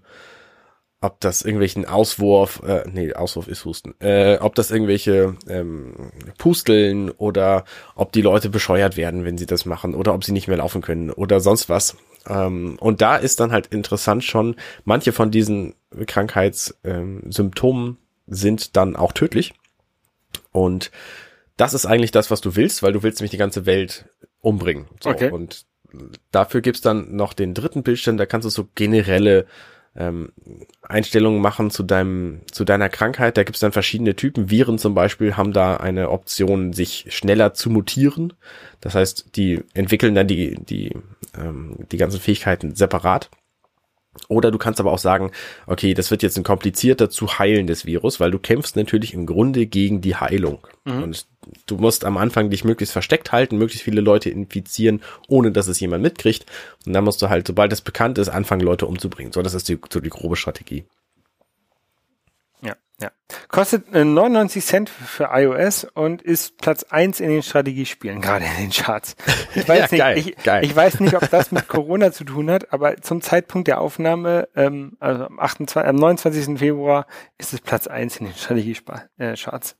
[1.03, 7.09] ob das irgendwelchen Auswurf, äh, nee, Auswurf ist Husten, äh, ob das irgendwelche ähm, Pusteln
[7.09, 10.57] oder ob die Leute bescheuert werden, wenn sie das machen oder ob sie nicht mehr
[10.57, 11.97] laufen können oder sonst was.
[12.27, 15.75] Ähm, und da ist dann halt interessant schon, manche von diesen
[16.07, 17.97] Krankheitssymptomen ähm,
[18.27, 19.53] sind dann auch tödlich.
[20.53, 20.89] Und
[21.57, 24.05] das ist eigentlich das, was du willst, weil du willst nämlich die ganze Welt
[24.39, 24.87] umbringen.
[25.01, 25.09] So.
[25.09, 25.31] Okay.
[25.31, 25.65] Und
[26.31, 29.45] dafür gibt's dann noch den dritten Bildschirm, da kannst du so generelle
[29.95, 30.31] ähm,
[30.81, 33.37] Einstellungen machen zu deinem, zu deiner Krankheit.
[33.37, 34.49] Da gibt es dann verschiedene Typen.
[34.49, 38.33] Viren zum Beispiel haben da eine Option, sich schneller zu mutieren.
[38.81, 40.95] Das heißt, die entwickeln dann die, die,
[41.37, 43.29] ähm, die ganzen Fähigkeiten separat.
[44.27, 45.31] Oder du kannst aber auch sagen,
[45.65, 49.65] okay, das wird jetzt ein komplizierter zu heilendes Virus, weil du kämpfst natürlich im Grunde
[49.65, 50.67] gegen die Heilung.
[50.85, 51.03] Mhm.
[51.03, 51.25] Und
[51.65, 55.79] du musst am Anfang dich möglichst versteckt halten, möglichst viele Leute infizieren, ohne dass es
[55.79, 56.45] jemand mitkriegt.
[56.85, 59.33] Und dann musst du halt, sobald es bekannt ist, anfangen, Leute umzubringen.
[59.33, 60.85] So, das ist die, so die grobe Strategie.
[63.01, 63.11] Ja.
[63.47, 68.65] Kostet 99 äh, Cent für iOS und ist Platz 1 in den Strategiespielen, gerade in
[68.65, 69.15] den Charts.
[69.55, 70.63] Ich weiß, ja, nicht, geil, ich, geil.
[70.63, 74.47] ich weiß nicht, ob das mit Corona zu tun hat, aber zum Zeitpunkt der Aufnahme,
[74.55, 76.59] ähm, also am, 28, am 29.
[76.59, 79.75] Februar, ist es Platz 1 in den Strategiecharts.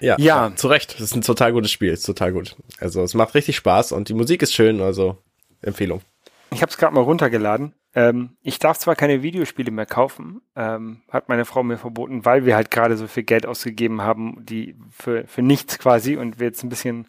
[0.00, 0.94] Ja, ja, zu Recht.
[0.94, 1.90] Das ist ein total gutes Spiel.
[1.90, 2.56] Ist total gut.
[2.78, 4.80] Also es macht richtig Spaß und die Musik ist schön.
[4.80, 5.16] Also
[5.62, 6.02] Empfehlung.
[6.50, 7.74] Ich habe es gerade mal runtergeladen.
[7.96, 12.44] Ähm, ich darf zwar keine Videospiele mehr kaufen, ähm, hat meine Frau mir verboten, weil
[12.44, 16.46] wir halt gerade so viel Geld ausgegeben haben, die für, für nichts quasi und wir
[16.46, 17.08] jetzt ein bisschen,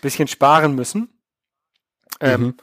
[0.00, 1.08] bisschen sparen müssen.
[2.20, 2.54] Ähm, mhm.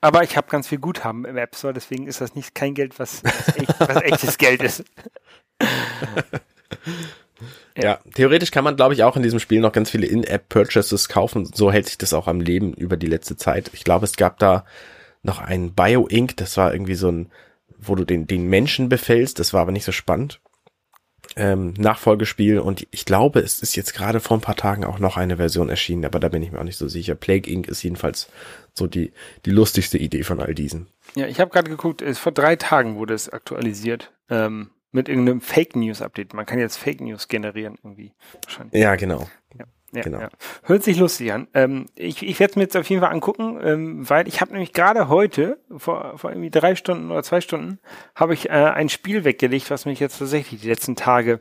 [0.00, 2.96] Aber ich habe ganz viel Guthaben im App Store, deswegen ist das nicht kein Geld,
[3.00, 4.84] was, was, echt, was echtes Geld ist.
[5.60, 6.22] Ja.
[7.82, 7.98] ja.
[8.14, 11.44] theoretisch kann man, glaube ich, auch in diesem Spiel noch ganz viele In-App-Purchases kaufen.
[11.52, 13.72] So hält sich das auch am Leben über die letzte Zeit.
[13.72, 14.64] Ich glaube, es gab da
[15.26, 17.30] noch ein Bio-Ink, das war irgendwie so ein,
[17.78, 20.40] wo du den, den Menschen befällst, das war aber nicht so spannend.
[21.34, 25.16] Ähm, Nachfolgespiel und ich glaube, es ist jetzt gerade vor ein paar Tagen auch noch
[25.16, 27.14] eine Version erschienen, aber da bin ich mir auch nicht so sicher.
[27.14, 27.68] Plague Inc.
[27.68, 28.30] ist jedenfalls
[28.72, 29.12] so die,
[29.44, 30.86] die lustigste Idee von all diesen.
[31.14, 34.12] Ja, ich habe gerade geguckt, es, vor drei Tagen wurde es aktualisiert.
[34.30, 36.32] Ähm, mit irgendeinem Fake News Update.
[36.32, 38.12] Man kann jetzt Fake News generieren irgendwie.
[38.44, 38.80] Wahrscheinlich.
[38.80, 39.28] Ja, genau.
[39.58, 39.66] Ja.
[39.92, 40.20] Ja, genau.
[40.20, 40.28] Ja.
[40.64, 41.46] Hört sich lustig an.
[41.54, 44.52] Ähm, ich ich werde es mir jetzt auf jeden Fall angucken, ähm, weil ich habe
[44.52, 47.78] nämlich gerade heute, vor, vor irgendwie drei Stunden oder zwei Stunden,
[48.14, 51.38] habe ich äh, ein Spiel weggelegt, was mich jetzt tatsächlich die letzten Tage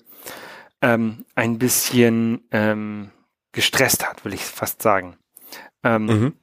[0.82, 3.10] ähm, ein bisschen ähm,
[3.52, 5.18] gestresst hat, will ich fast sagen.
[5.84, 6.34] Ähm, mhm.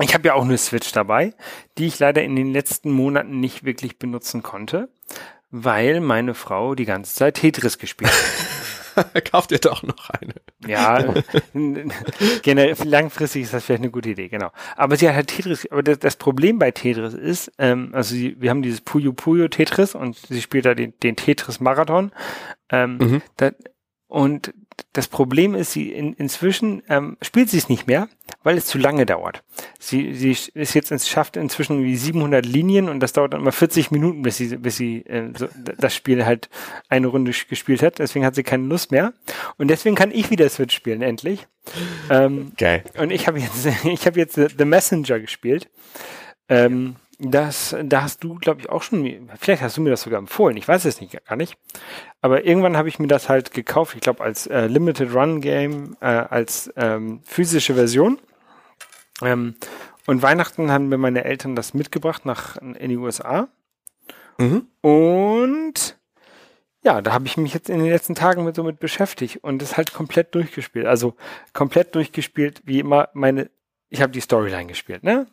[0.00, 1.34] Ich habe ja auch eine Switch dabei,
[1.76, 4.88] die ich leider in den letzten Monaten nicht wirklich benutzen konnte,
[5.50, 8.18] weil meine Frau die ganze Zeit Tetris gespielt hat.
[9.30, 10.34] Kauft ihr doch noch eine.
[10.66, 11.14] Ja,
[12.42, 14.50] generell, langfristig ist das vielleicht eine gute Idee, genau.
[14.76, 18.36] Aber sie hat halt Tetris, aber das, das Problem bei Tetris ist, ähm, also sie,
[18.40, 22.12] wir haben dieses Puyo Puyo Tetris und sie spielt da den, den Tetris Marathon.
[22.70, 23.22] Ähm, mhm.
[23.36, 23.52] da,
[24.06, 24.52] und
[24.92, 28.08] das Problem ist, sie in, inzwischen ähm, spielt sie es nicht mehr,
[28.42, 29.42] weil es zu lange dauert.
[29.78, 33.52] Sie, sie ist jetzt ins, schafft inzwischen wie 700 Linien und das dauert dann immer
[33.52, 35.48] 40 Minuten, bis sie, bis sie äh, so,
[35.78, 36.48] das Spiel halt
[36.88, 37.98] eine Runde gespielt hat.
[37.98, 39.12] Deswegen hat sie keine Lust mehr
[39.56, 41.46] und deswegen kann ich wieder Switch spielen endlich.
[42.10, 42.84] Ähm, Geil.
[42.98, 45.70] Und ich habe jetzt, ich habe jetzt The Messenger gespielt.
[46.48, 46.96] Ähm,
[47.30, 50.56] das, da hast du, glaube ich, auch schon, vielleicht hast du mir das sogar empfohlen,
[50.56, 51.56] ich weiß es nicht, gar nicht.
[52.20, 55.96] Aber irgendwann habe ich mir das halt gekauft, ich glaube, als äh, Limited Run Game,
[56.00, 58.18] äh, als ähm, physische Version.
[59.22, 59.54] Ähm,
[60.06, 63.48] und Weihnachten haben mir meine Eltern das mitgebracht nach in die USA.
[64.38, 64.66] Mhm.
[64.80, 65.96] Und
[66.84, 69.62] ja, da habe ich mich jetzt in den letzten Tagen mit so mit beschäftigt und
[69.62, 70.86] das halt komplett durchgespielt.
[70.86, 71.14] Also
[71.52, 73.50] komplett durchgespielt, wie immer meine,
[73.88, 75.28] ich habe die Storyline gespielt, ne?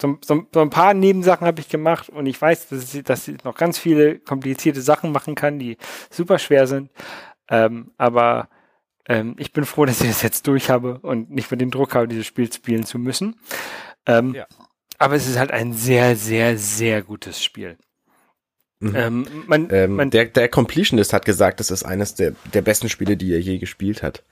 [0.00, 3.28] So, so, so ein paar Nebensachen habe ich gemacht und ich weiß, dass ich, dass
[3.28, 5.76] ich noch ganz viele komplizierte Sachen machen kann, die
[6.10, 6.90] super schwer sind.
[7.48, 8.48] Ähm, aber
[9.08, 11.94] ähm, ich bin froh, dass ich das jetzt durch habe und nicht mehr den Druck
[11.94, 13.36] habe, dieses Spiel spielen zu müssen.
[14.06, 14.46] Ähm, ja.
[14.98, 17.76] Aber es ist halt ein sehr, sehr, sehr gutes Spiel.
[18.80, 18.96] Mhm.
[18.96, 22.88] Ähm, man, ähm, man, der, der Completionist hat gesagt, das ist eines der, der besten
[22.88, 24.24] Spiele, die er je gespielt hat.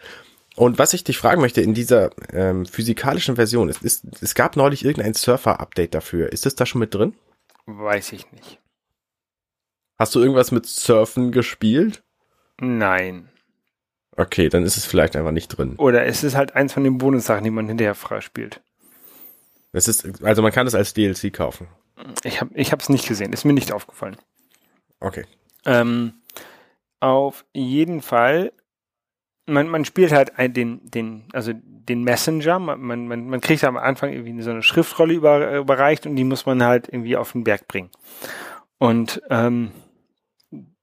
[0.57, 4.57] Und was ich dich fragen möchte in dieser ähm, physikalischen Version, ist, ist, es gab
[4.57, 6.31] neulich irgendein Surfer-Update dafür.
[6.33, 7.15] Ist das da schon mit drin?
[7.67, 8.61] Weiß ich nicht.
[9.99, 12.03] Hast du irgendwas mit Surfen gespielt?
[12.61, 13.29] Nein.
[14.17, 15.77] Okay, dann ist es vielleicht einfach nicht drin.
[15.77, 18.61] Oder es ist halt eins von den Bonussachen, die man hinterher freispielt.
[19.73, 21.67] Es ist, also man kann es als DLC kaufen.
[22.25, 24.17] Ich habe ich es nicht gesehen, ist mir nicht aufgefallen.
[25.01, 25.25] Okay.
[25.65, 26.15] Ähm,
[27.01, 28.53] auf jeden Fall
[29.47, 34.13] man, man spielt halt den, den, also den Messenger, man, man, man kriegt am Anfang
[34.13, 37.67] irgendwie so eine Schriftrolle über, überreicht und die muss man halt irgendwie auf den Berg
[37.67, 37.91] bringen.
[38.79, 39.73] Und ähm,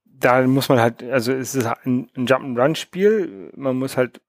[0.04, 4.20] da muss man halt, also es ist ein, ein Jump-and-Run-Spiel, man muss halt,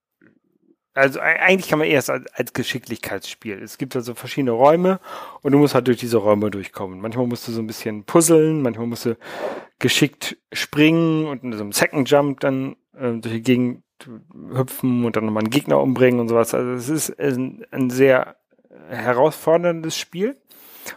[0.94, 3.62] also eigentlich kann man erst als, als Geschicklichkeitsspiel.
[3.62, 5.00] Es gibt also verschiedene Räume
[5.40, 7.00] und du musst halt durch diese Räume durchkommen.
[7.00, 9.16] Manchmal musst du so ein bisschen puzzeln, manchmal musst du
[9.78, 13.82] geschickt springen und in so einem Second Jump dann äh, durch die Gegend
[14.52, 16.54] hüpfen und dann nochmal einen Gegner umbringen und sowas.
[16.54, 18.36] Also es ist ein, ein sehr
[18.88, 20.36] herausforderndes Spiel.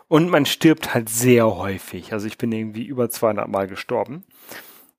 [0.07, 2.11] Und man stirbt halt sehr häufig.
[2.11, 4.23] Also ich bin irgendwie über 200 Mal gestorben.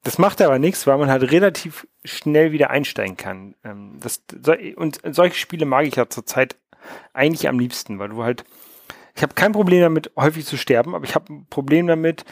[0.05, 3.57] Das macht aber nichts, weil man halt relativ schnell wieder einsteigen kann.
[3.65, 4.23] Ähm, das,
[4.77, 6.57] und solche Spiele mag ich ja zurzeit
[7.13, 8.45] eigentlich am liebsten, weil du halt,
[9.17, 12.25] ich habe kein Problem damit, häufig zu sterben, aber ich habe ein Problem damit,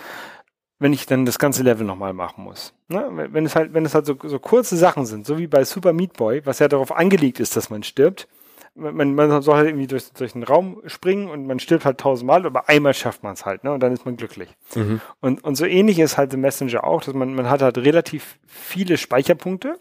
[0.78, 2.74] wenn ich dann das ganze Level nochmal machen muss.
[2.88, 3.08] Ne?
[3.30, 5.92] Wenn es halt, wenn es halt so, so kurze Sachen sind, so wie bei Super
[5.92, 8.28] Meat Boy, was ja darauf angelegt ist, dass man stirbt.
[8.76, 12.44] Man, man soll halt irgendwie durch, durch den Raum springen und man stirbt halt tausendmal,
[12.44, 13.72] aber einmal schafft man es halt, ne?
[13.72, 14.48] Und dann ist man glücklich.
[14.74, 15.00] Mhm.
[15.20, 18.40] Und, und so ähnlich ist halt The Messenger auch, dass man, man hat halt relativ
[18.48, 19.78] viele Speicherpunkte.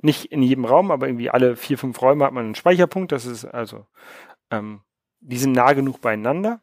[0.00, 3.12] Nicht in jedem Raum, aber irgendwie alle vier, fünf Räume hat man einen Speicherpunkt.
[3.12, 3.86] Das ist also,
[4.50, 4.80] ähm,
[5.20, 6.60] die sind nah genug beieinander.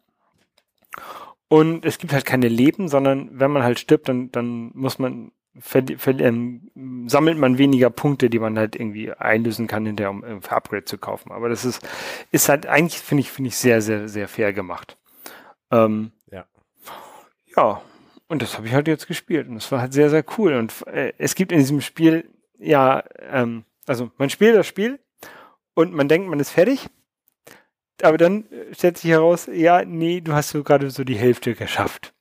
[1.50, 5.32] Und es gibt halt keine Leben, sondern wenn man halt stirbt, dann, dann muss man
[5.74, 10.52] ähm, sammelt man weniger Punkte, die man halt irgendwie einlösen kann, hinterher, um äh, für
[10.56, 11.32] Upgrade zu kaufen.
[11.32, 11.86] Aber das ist,
[12.32, 14.98] ist halt eigentlich, finde ich, finde ich sehr, sehr, sehr fair gemacht.
[15.72, 16.46] Ähm, ja.
[17.56, 17.82] Ja.
[18.28, 19.48] Und das habe ich halt jetzt gespielt.
[19.48, 20.54] Und das war halt sehr, sehr cool.
[20.54, 22.30] Und äh, es gibt in diesem Spiel,
[22.60, 25.00] ja, ähm, also man spielt das Spiel
[25.74, 26.90] und man denkt, man ist fertig.
[28.04, 32.14] Aber dann stellt sich heraus, ja, nee, du hast so gerade so die Hälfte geschafft.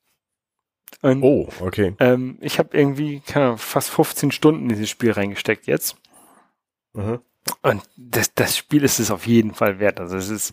[1.02, 1.94] Und, oh, okay.
[2.00, 5.96] Ähm, ich habe irgendwie keine fast 15 Stunden in dieses Spiel reingesteckt jetzt.
[6.94, 7.20] Mhm.
[7.62, 10.00] Und das, das Spiel ist es auf jeden Fall wert.
[10.00, 10.52] Also es ist,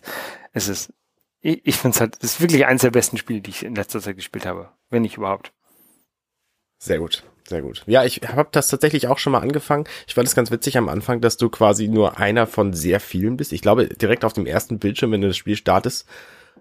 [0.52, 0.92] es ist,
[1.40, 3.74] ich, ich finde es halt, es ist wirklich eines der besten Spiele, die ich in
[3.74, 5.52] letzter Zeit gespielt habe, wenn nicht überhaupt.
[6.78, 7.82] Sehr gut, sehr gut.
[7.86, 9.84] Ja, ich habe das tatsächlich auch schon mal angefangen.
[10.06, 13.36] Ich fand es ganz witzig am Anfang, dass du quasi nur einer von sehr vielen
[13.36, 13.52] bist.
[13.52, 16.06] Ich glaube, direkt auf dem ersten Bildschirm, wenn du das Spiel startest,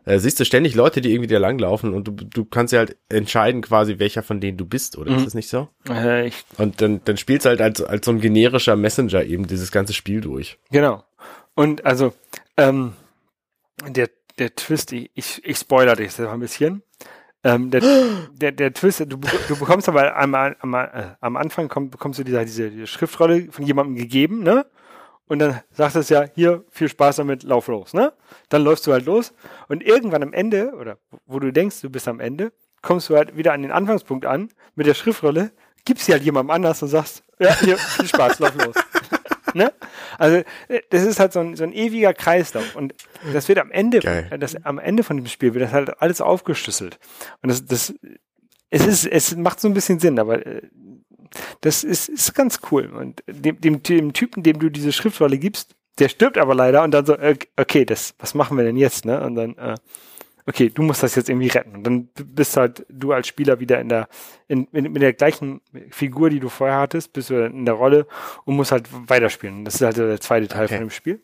[0.06, 2.98] äh, siehst du ständig Leute, die irgendwie da langlaufen und du, du kannst ja halt
[3.10, 5.18] entscheiden quasi, welcher von denen du bist, oder mhm.
[5.18, 5.68] ist das nicht so?
[5.90, 9.72] Äh, und dann, dann spielst du halt als, als so ein generischer Messenger eben dieses
[9.72, 10.58] ganze Spiel durch.
[10.72, 11.04] Genau.
[11.56, 12.14] Und also,
[12.58, 12.94] ähm,
[13.88, 16.84] der, der Twist, ich, ich spoiler dich jetzt ein bisschen.
[17.46, 17.82] Ähm, der,
[18.34, 22.24] der, der Twist, du, du bekommst aber am, am, äh, am Anfang komm, bekommst du
[22.24, 24.66] diese, diese, diese Schriftrolle von jemandem gegeben, ne?
[25.28, 28.14] Und dann sagt es ja, hier, viel Spaß damit, lauf los, ne?
[28.50, 29.34] Dann läufst du halt los
[29.68, 33.38] und irgendwann am Ende, oder wo du denkst, du bist am Ende, kommst du halt
[33.38, 35.52] wieder an den Anfangspunkt an, mit der Schriftrolle,
[35.86, 38.76] gibst sie halt jemandem anders und sagst, ja, hier, viel Spaß, lauf los.
[39.60, 39.74] ne?
[40.18, 42.94] Also, äh, das ist halt so ein, so ein ewiger Kreislauf und
[43.32, 44.30] das wird am Ende, Geil.
[44.38, 47.00] das, am Ende von dem Spiel wird das halt alles aufgeschlüsselt.
[47.42, 47.94] Und das, das,
[48.70, 50.62] es ist, es macht so ein bisschen Sinn, aber äh,
[51.62, 52.88] das ist, ist ganz cool.
[52.88, 56.92] Und dem, dem, dem Typen, dem du diese Schriftrolle gibst, der stirbt aber leider und
[56.92, 57.18] dann so,
[57.56, 59.22] okay, das, was machen wir denn jetzt, ne?
[59.24, 59.76] Und dann, äh,
[60.48, 61.76] okay, du musst das jetzt irgendwie retten.
[61.76, 64.08] Und dann bist halt du als Spieler wieder in der,
[64.48, 68.08] in, in, mit der gleichen Figur, die du vorher hattest, bist du in der Rolle
[68.46, 69.66] und musst halt weiterspielen.
[69.66, 70.76] Das ist halt der zweite Teil okay.
[70.76, 71.22] von dem Spiel.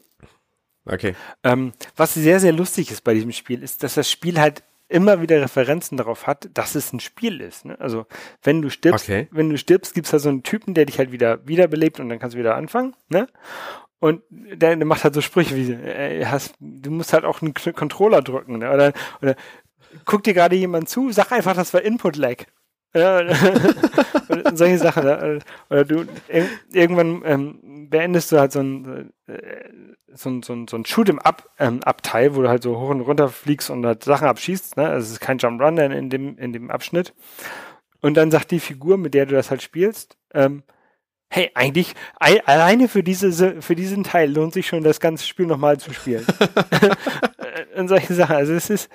[0.86, 1.16] Okay.
[1.44, 5.22] Ähm, was sehr, sehr lustig ist bei diesem Spiel, ist, dass das Spiel halt immer
[5.22, 7.66] wieder Referenzen darauf hat, dass es ein Spiel ist.
[7.66, 7.80] Ne?
[7.80, 8.06] Also
[8.44, 9.28] wenn du stirbst, okay.
[9.32, 12.20] wenn du stirbst, gibt's da so einen Typen, der dich halt wieder wiederbelebt und dann
[12.20, 12.96] kannst du wieder anfangen.
[13.08, 13.28] Ne?
[14.02, 17.54] Und der, der macht halt so Sprüche wie, äh, hast, du musst halt auch einen
[17.54, 18.58] Controller drücken.
[18.58, 18.74] Ne?
[18.74, 19.36] Oder, oder
[20.06, 22.46] guck dir gerade jemand zu, sag einfach, das war Input-Lag.
[22.96, 23.24] Ja,
[24.56, 25.04] solche Sachen.
[25.04, 25.40] Ne?
[25.70, 26.06] Oder du
[26.74, 29.70] irgendwann ähm, beendest du halt so ein, äh,
[30.08, 33.30] so ein, so ein, so ein Shoot'em-up-Abteil, ähm, wo du halt so hoch und runter
[33.30, 34.78] fliegst und halt Sachen abschießt.
[34.78, 34.88] Ne?
[34.88, 37.14] Also es ist kein Jump Run in dem, in dem Abschnitt.
[38.02, 40.64] Und dann sagt die Figur, mit der du das halt spielst, ähm,
[41.32, 45.80] hey, eigentlich alleine für diese für diesen Teil lohnt sich schon das ganze Spiel nochmal
[45.80, 46.26] zu spielen.
[47.76, 48.36] und solche Sachen.
[48.36, 48.90] Also es ist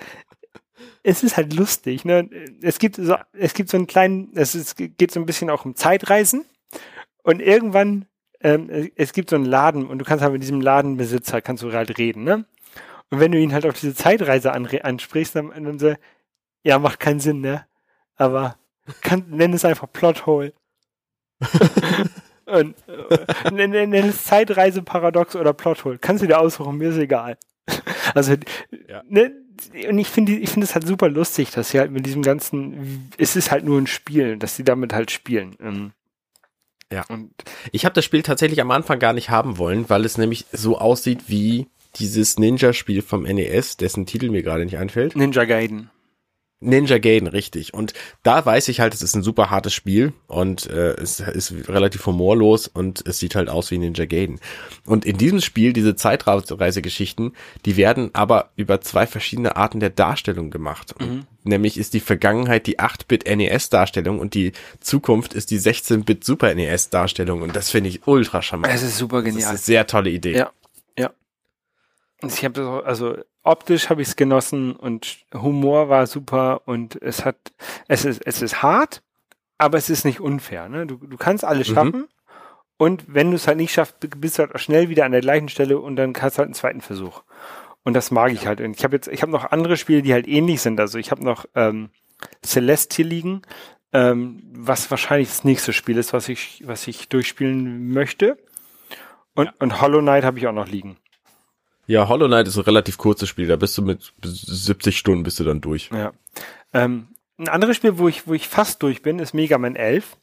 [1.02, 2.04] es ist halt lustig.
[2.04, 2.28] Ne?
[2.60, 5.64] Es gibt so es gibt so einen kleinen, es ist, geht so ein bisschen auch
[5.64, 6.44] um Zeitreisen
[7.22, 8.06] und irgendwann
[8.40, 11.72] ähm, es gibt so einen Laden und du kannst halt mit diesem Ladenbesitzer kannst du
[11.72, 12.44] halt reden, ne?
[13.10, 15.94] Und wenn du ihn halt auf diese Zeitreise ansprichst, dann, dann so,
[16.64, 17.64] ja, macht keinen Sinn, ne?
[18.16, 18.58] Aber
[19.00, 20.52] kann, nenn es einfach Plothole.
[22.46, 25.98] und äh, nenn, nenn es Zeitreise-Paradox oder Plothole.
[25.98, 27.38] Kannst du dir aussuchen, mir ist egal.
[28.14, 28.34] also,
[28.88, 29.02] ja.
[29.08, 29.32] ne?
[29.88, 33.10] Und ich finde, ich finde es halt super lustig, dass sie halt mit diesem ganzen,
[33.16, 35.56] es ist halt nur ein Spiel, dass sie damit halt spielen.
[35.60, 35.92] Ähm,
[36.92, 37.04] ja.
[37.08, 37.32] Und
[37.72, 40.78] ich habe das Spiel tatsächlich am Anfang gar nicht haben wollen, weil es nämlich so
[40.78, 45.16] aussieht wie dieses Ninja-Spiel vom NES, dessen Titel mir gerade nicht einfällt.
[45.16, 45.90] Ninja Gaiden.
[46.60, 47.74] Ninja Gaiden, richtig.
[47.74, 47.92] Und
[48.22, 52.06] da weiß ich halt, es ist ein super hartes Spiel und äh, es ist relativ
[52.06, 54.40] humorlos und es sieht halt aus wie Ninja Gaiden.
[54.86, 57.34] Und in diesem Spiel, diese Zeitreisegeschichten,
[57.66, 60.94] die werden aber über zwei verschiedene Arten der Darstellung gemacht.
[60.98, 61.26] Mhm.
[61.44, 67.42] Nämlich ist die Vergangenheit die 8-Bit NES-Darstellung und die Zukunft ist die 16-Bit Super NES-Darstellung.
[67.42, 68.74] Und das finde ich ultra charmant.
[68.74, 69.42] Es ist super genial.
[69.42, 70.38] Das ist eine sehr tolle Idee.
[70.38, 70.50] Ja,
[70.98, 71.12] ja.
[72.26, 73.16] Ich habe also
[73.46, 77.36] optisch habe ich es genossen und Humor war super und es hat,
[77.88, 79.02] es ist, es ist hart,
[79.58, 80.68] aber es ist nicht unfair.
[80.68, 80.86] Ne?
[80.86, 81.74] Du, du kannst alles mhm.
[81.74, 82.08] schaffen mhm.
[82.76, 85.20] und wenn du es halt nicht schaffst, bist du halt auch schnell wieder an der
[85.20, 87.22] gleichen Stelle und dann kannst du halt einen zweiten Versuch.
[87.84, 88.60] Und das mag ich halt.
[88.60, 90.80] Und ich habe jetzt, ich habe noch andere Spiele, die halt ähnlich sind.
[90.80, 91.90] Also ich habe noch ähm,
[92.44, 93.42] Celeste hier liegen,
[93.92, 98.38] ähm, was wahrscheinlich das nächste Spiel ist, was ich, was ich durchspielen möchte.
[99.36, 99.52] Und, ja.
[99.60, 100.96] und Hollow Knight habe ich auch noch liegen.
[101.86, 105.38] Ja, Hollow Knight ist ein relativ kurzes Spiel, da bist du mit 70 Stunden bist
[105.38, 105.90] du dann durch.
[105.92, 106.12] Ja.
[106.72, 107.08] Ähm,
[107.38, 110.16] ein anderes Spiel, wo ich, wo ich fast durch bin, ist Mega Man 11.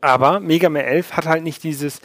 [0.00, 2.00] Aber Mega Man 11 hat halt nicht dieses,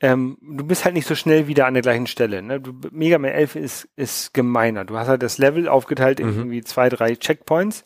[0.00, 2.42] ähm, du bist halt nicht so schnell wieder an der gleichen Stelle.
[2.42, 2.60] Ne?
[2.60, 4.84] Du, Mega Man 11 ist, ist gemeiner.
[4.84, 6.38] Du hast halt das Level aufgeteilt in mhm.
[6.38, 7.84] irgendwie zwei, drei Checkpoints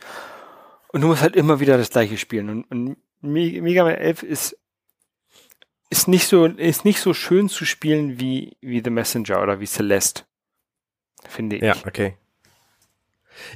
[0.88, 2.50] und du musst halt immer wieder das gleiche spielen.
[2.50, 4.58] Und, und Mega Man 11 ist
[5.94, 9.66] ist nicht so ist nicht so schön zu spielen wie wie The Messenger oder wie
[9.66, 10.24] Celeste,
[11.28, 11.62] finde ich.
[11.62, 12.16] Ja, okay.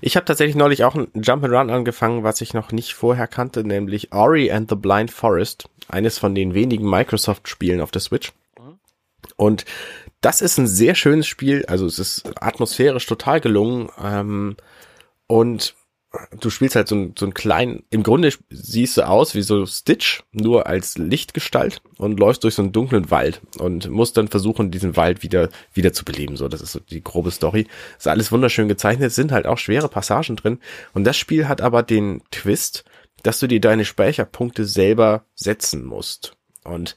[0.00, 4.12] Ich habe tatsächlich neulich auch ein Jump'n'Run angefangen, was ich noch nicht vorher kannte, nämlich
[4.12, 8.32] Ori and the Blind Forest, eines von den wenigen Microsoft-Spielen auf der Switch.
[9.36, 9.64] Und
[10.20, 14.56] das ist ein sehr schönes Spiel, also es ist atmosphärisch total gelungen ähm,
[15.26, 15.74] und
[16.40, 19.66] du spielst halt so, ein, so einen kleinen, im Grunde siehst du aus wie so
[19.66, 24.70] Stitch, nur als Lichtgestalt und läufst durch so einen dunklen Wald und musst dann versuchen,
[24.70, 26.36] diesen Wald wieder, wieder zu beleben.
[26.36, 27.66] So, das ist so die grobe Story.
[27.98, 30.60] Ist alles wunderschön gezeichnet, sind halt auch schwere Passagen drin.
[30.94, 32.84] Und das Spiel hat aber den Twist,
[33.22, 36.36] dass du dir deine Speicherpunkte selber setzen musst.
[36.64, 36.96] Und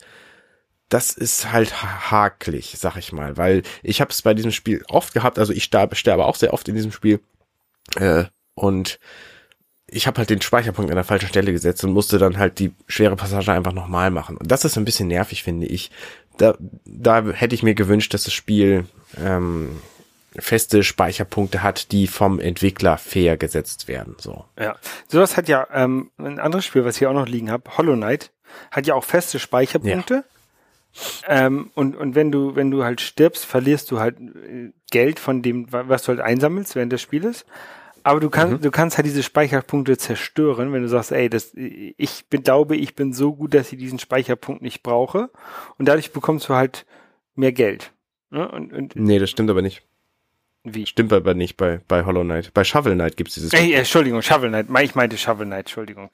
[0.87, 1.81] das ist halt
[2.11, 5.63] hakelig, sag ich mal, weil ich habe es bei diesem Spiel oft gehabt, also ich
[5.63, 7.21] sterbe, sterbe auch sehr oft in diesem Spiel.
[7.95, 8.25] Äh,
[8.55, 8.99] und
[9.87, 12.71] ich habe halt den Speicherpunkt an der falschen Stelle gesetzt und musste dann halt die
[12.87, 14.37] schwere Passage einfach nochmal machen.
[14.37, 15.91] Und das ist ein bisschen nervig, finde ich.
[16.37, 18.85] Da, da hätte ich mir gewünscht, dass das Spiel
[19.21, 19.81] ähm,
[20.37, 24.15] feste Speicherpunkte hat, die vom Entwickler fair gesetzt werden.
[24.17, 24.45] So.
[24.57, 24.77] Ja,
[25.09, 28.31] sowas hat ja ähm, ein anderes Spiel, was ich auch noch liegen habe, Hollow Knight,
[28.71, 30.13] hat ja auch feste Speicherpunkte.
[30.13, 31.47] Ja.
[31.47, 35.41] Ähm, und, und wenn du, wenn du halt stirbst, verlierst du halt äh, Geld von
[35.41, 37.45] dem, was du halt einsammelst während des Spieles.
[38.03, 38.61] Aber du kannst, mhm.
[38.61, 42.95] du kannst halt diese Speicherpunkte zerstören, wenn du sagst, ey, das, ich bin, glaube, ich
[42.95, 45.29] bin so gut, dass ich diesen Speicherpunkt nicht brauche.
[45.77, 46.85] Und dadurch bekommst du halt
[47.35, 47.91] mehr Geld.
[48.29, 48.49] Ne?
[48.49, 49.83] Und, und, nee, das stimmt aber nicht.
[50.63, 50.85] Wie?
[50.85, 52.53] Stimmt aber nicht bei, bei Hollow Knight.
[52.53, 53.51] Bei Shovel Knight gibt's dieses.
[53.53, 54.67] Ey, Entschuldigung, Shovel Knight.
[54.83, 56.11] Ich meinte Shovel Knight, Entschuldigung.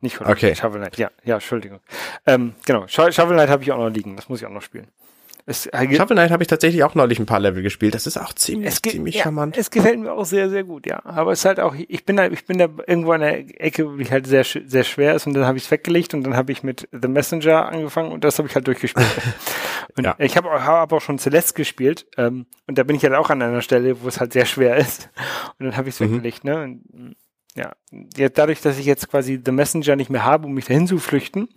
[0.00, 0.54] Nicht Hollow okay.
[0.54, 0.96] Shovel Knight.
[0.98, 1.80] Ja, ja, Entschuldigung.
[2.26, 4.14] Ähm, genau, Shovel Knight habe ich auch noch liegen.
[4.16, 4.88] Das muss ich auch noch spielen.
[5.44, 7.94] Es, Shovel Knight habe ich tatsächlich auch neulich ein paar Level gespielt.
[7.94, 9.56] Das ist auch ziemlich, ziemlich ja, charmant.
[9.56, 11.04] Es gefällt mir auch sehr, sehr gut, ja.
[11.04, 13.88] Aber es ist halt auch, ich bin da, ich bin da irgendwo an der Ecke,
[13.98, 16.52] die halt sehr, sehr schwer ist und dann habe ich es weggelegt und dann habe
[16.52, 19.06] ich mit The Messenger angefangen und das habe ich halt durchgespielt.
[19.96, 20.14] und ja.
[20.18, 23.42] ich habe hab auch schon Celeste gespielt ähm, und da bin ich halt auch an
[23.42, 25.10] einer Stelle, wo es halt sehr schwer ist.
[25.58, 26.12] Und dann habe ich es mhm.
[26.12, 26.62] weggelegt, ne?
[26.62, 27.16] Und,
[27.54, 27.72] ja,
[28.30, 31.48] dadurch, dass ich jetzt quasi The Messenger nicht mehr habe, um mich dahin zu flüchten,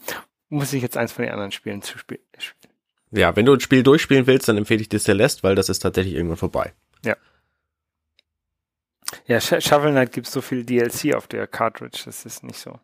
[0.49, 2.21] muss ich jetzt eins von den anderen Spielen zu spielen.
[3.15, 5.79] Ja, wenn du ein Spiel durchspielen willst, dann empfehle ich dir Celeste, weil das ist
[5.79, 6.73] tatsächlich irgendwann vorbei.
[7.03, 7.15] Ja.
[9.25, 12.79] Ja, Sh Shovel Knight gibt so viel DLC auf der Cartridge, das ist nicht so.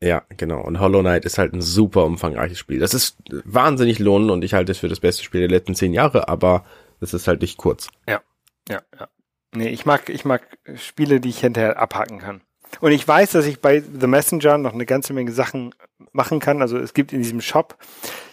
[0.00, 0.60] Ja, genau.
[0.60, 2.78] Und Hollow Knight ist halt ein super umfangreiches Spiel.
[2.78, 5.92] Das ist wahnsinnig lohnend und ich halte es für das beste Spiel der letzten zehn
[5.92, 6.64] Jahre, aber
[7.00, 7.88] es ist halt nicht kurz.
[8.06, 8.20] Ja,
[8.68, 9.08] ja, ja.
[9.54, 12.42] Nee, ich mag, ich mag Spiele, die ich hinterher abhaken kann.
[12.80, 15.74] Und ich weiß, dass ich bei The Messenger noch eine ganze Menge Sachen
[16.12, 16.62] machen kann.
[16.62, 17.76] Also es gibt in diesem Shop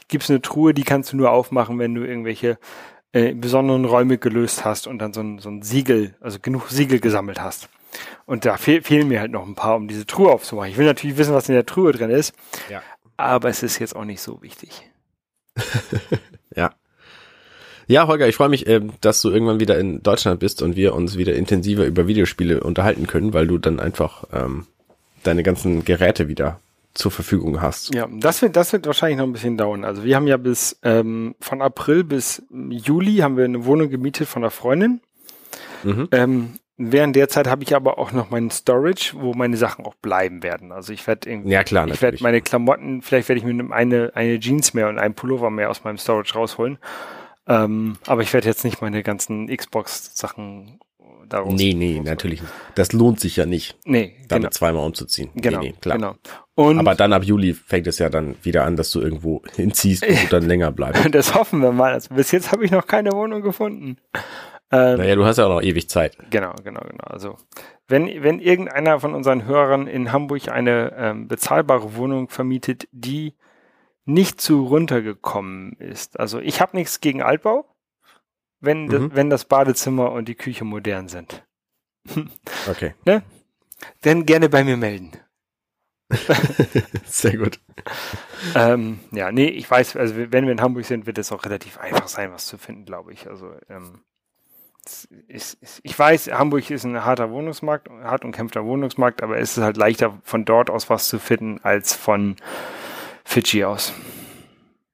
[0.07, 2.59] gibt's eine Truhe, die kannst du nur aufmachen, wenn du irgendwelche
[3.11, 6.99] äh, besonderen Räume gelöst hast und dann so ein, so ein Siegel, also genug Siegel
[6.99, 7.69] gesammelt hast.
[8.25, 10.69] Und da fehl, fehlen mir halt noch ein paar, um diese Truhe aufzumachen.
[10.69, 12.33] Ich will natürlich wissen, was in der Truhe drin ist.
[12.69, 12.83] Ja.
[13.17, 14.89] Aber es ist jetzt auch nicht so wichtig.
[17.87, 18.07] ja.
[18.07, 21.17] Holger, ich freue mich, äh, dass du irgendwann wieder in Deutschland bist und wir uns
[21.17, 24.65] wieder intensiver über Videospiele unterhalten können, weil du dann einfach ähm,
[25.23, 26.59] deine ganzen Geräte wieder
[26.95, 27.93] zur Verfügung hast.
[27.93, 29.83] Ja, das wird, das wird wahrscheinlich noch ein bisschen dauern.
[29.83, 34.27] Also wir haben ja bis ähm, von April bis Juli haben wir eine Wohnung gemietet
[34.27, 35.01] von einer Freundin.
[35.83, 36.07] Mhm.
[36.11, 39.95] Ähm, während der Zeit habe ich aber auch noch meinen Storage, wo meine Sachen auch
[39.95, 40.71] bleiben werden.
[40.71, 44.11] Also ich werde irgendwie, ja, klar, ich werde meine Klamotten, vielleicht werde ich mir eine,
[44.15, 46.77] eine Jeans mehr und einen Pullover mehr aus meinem Storage rausholen.
[47.47, 50.79] Ähm, aber ich werde jetzt nicht meine ganzen Xbox-Sachen
[51.29, 51.53] daraus.
[51.53, 52.53] Nee, nee, natürlich nicht.
[52.75, 53.77] Das lohnt sich ja nicht.
[53.85, 54.49] Nee, damit genau.
[54.49, 55.29] zweimal umzuziehen.
[55.35, 55.97] Genau, nee, nee, klar.
[55.97, 56.15] Genau.
[56.55, 60.05] Und Aber dann ab Juli fängt es ja dann wieder an, dass du irgendwo hinziehst
[60.05, 61.05] und dann länger bleibst.
[61.11, 61.93] Das hoffen wir mal.
[61.93, 63.97] Also bis jetzt habe ich noch keine Wohnung gefunden.
[64.71, 66.17] Ähm, naja, du hast ja auch noch ewig Zeit.
[66.31, 67.03] Genau, genau, genau.
[67.05, 67.37] Also
[67.87, 73.35] wenn, wenn irgendeiner von unseren Hörern in Hamburg eine ähm, bezahlbare Wohnung vermietet, die
[74.05, 76.19] nicht zu runtergekommen ist.
[76.19, 77.65] Also ich habe nichts gegen Altbau
[78.65, 79.11] wenn, mhm.
[79.13, 81.45] wenn das Badezimmer und die Küche modern sind.
[82.69, 82.95] Okay.
[83.05, 83.21] Ne?
[84.01, 85.11] Dann gerne bei mir melden.
[87.05, 87.59] Sehr gut.
[88.55, 91.79] ähm, ja, nee, ich weiß, also wenn wir in Hamburg sind, wird es auch relativ
[91.79, 93.27] einfach sein, was zu finden, glaube ich.
[93.27, 94.01] Also ähm,
[95.27, 99.63] ist, ist, ich weiß, Hamburg ist ein harter Wohnungsmarkt, hart umkämpfter Wohnungsmarkt, aber es ist
[99.63, 102.35] halt leichter von dort aus was zu finden als von
[103.25, 103.93] Fidschi aus.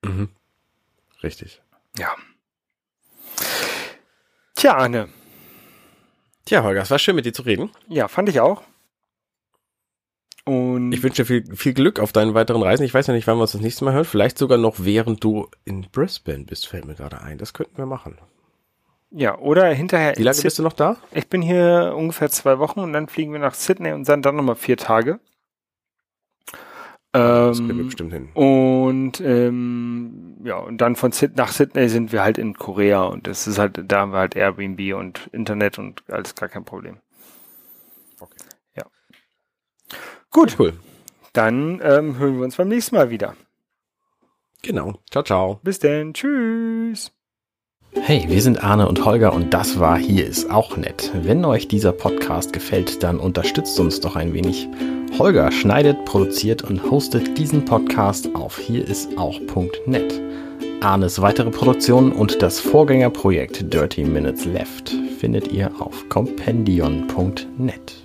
[0.03, 0.29] Mhm.
[1.21, 1.61] Richtig.
[1.97, 2.15] Ja.
[4.55, 5.09] Tja, Arne.
[6.45, 7.69] Tja, Holger, es war schön mit dir zu reden.
[7.87, 8.63] Ja, fand ich auch.
[10.43, 12.83] Und ich wünsche dir viel, viel Glück auf deinen weiteren Reisen.
[12.83, 14.05] Ich weiß ja nicht, wann wir uns das nächste Mal hören.
[14.05, 17.37] Vielleicht sogar noch während du in Brisbane bist, fällt mir gerade ein.
[17.37, 18.17] Das könnten wir machen.
[19.11, 20.13] Ja, oder hinterher.
[20.15, 20.97] Wie lange bist du noch da?
[21.11, 24.35] Ich bin hier ungefähr zwei Wochen und dann fliegen wir nach Sydney und dann, dann
[24.35, 25.19] nochmal vier Tage.
[27.13, 28.29] Das kriegen wir bestimmt hin.
[28.33, 33.27] Und ähm, ja, und dann von Sid nach Sydney sind wir halt in Korea und
[33.27, 36.99] das ist halt, da haben wir halt Airbnb und Internet und alles gar kein Problem.
[38.19, 38.35] Okay.
[38.77, 38.85] Ja.
[40.31, 40.73] Gut, Cool.
[41.33, 43.35] dann ähm, hören wir uns beim nächsten Mal wieder.
[44.63, 44.99] Genau.
[45.09, 45.59] Ciao, ciao.
[45.63, 47.11] Bis denn, tschüss.
[47.93, 51.11] Hey, wir sind Arne und Holger und das war Hier ist auch nett.
[51.13, 54.69] Wenn euch dieser Podcast gefällt, dann unterstützt uns doch ein wenig.
[55.19, 60.21] Holger schneidet, produziert und hostet diesen Podcast auf hierisauch.net.
[60.81, 68.00] Arnes weitere Produktionen und das Vorgängerprojekt Dirty Minutes Left findet ihr auf compendion.net.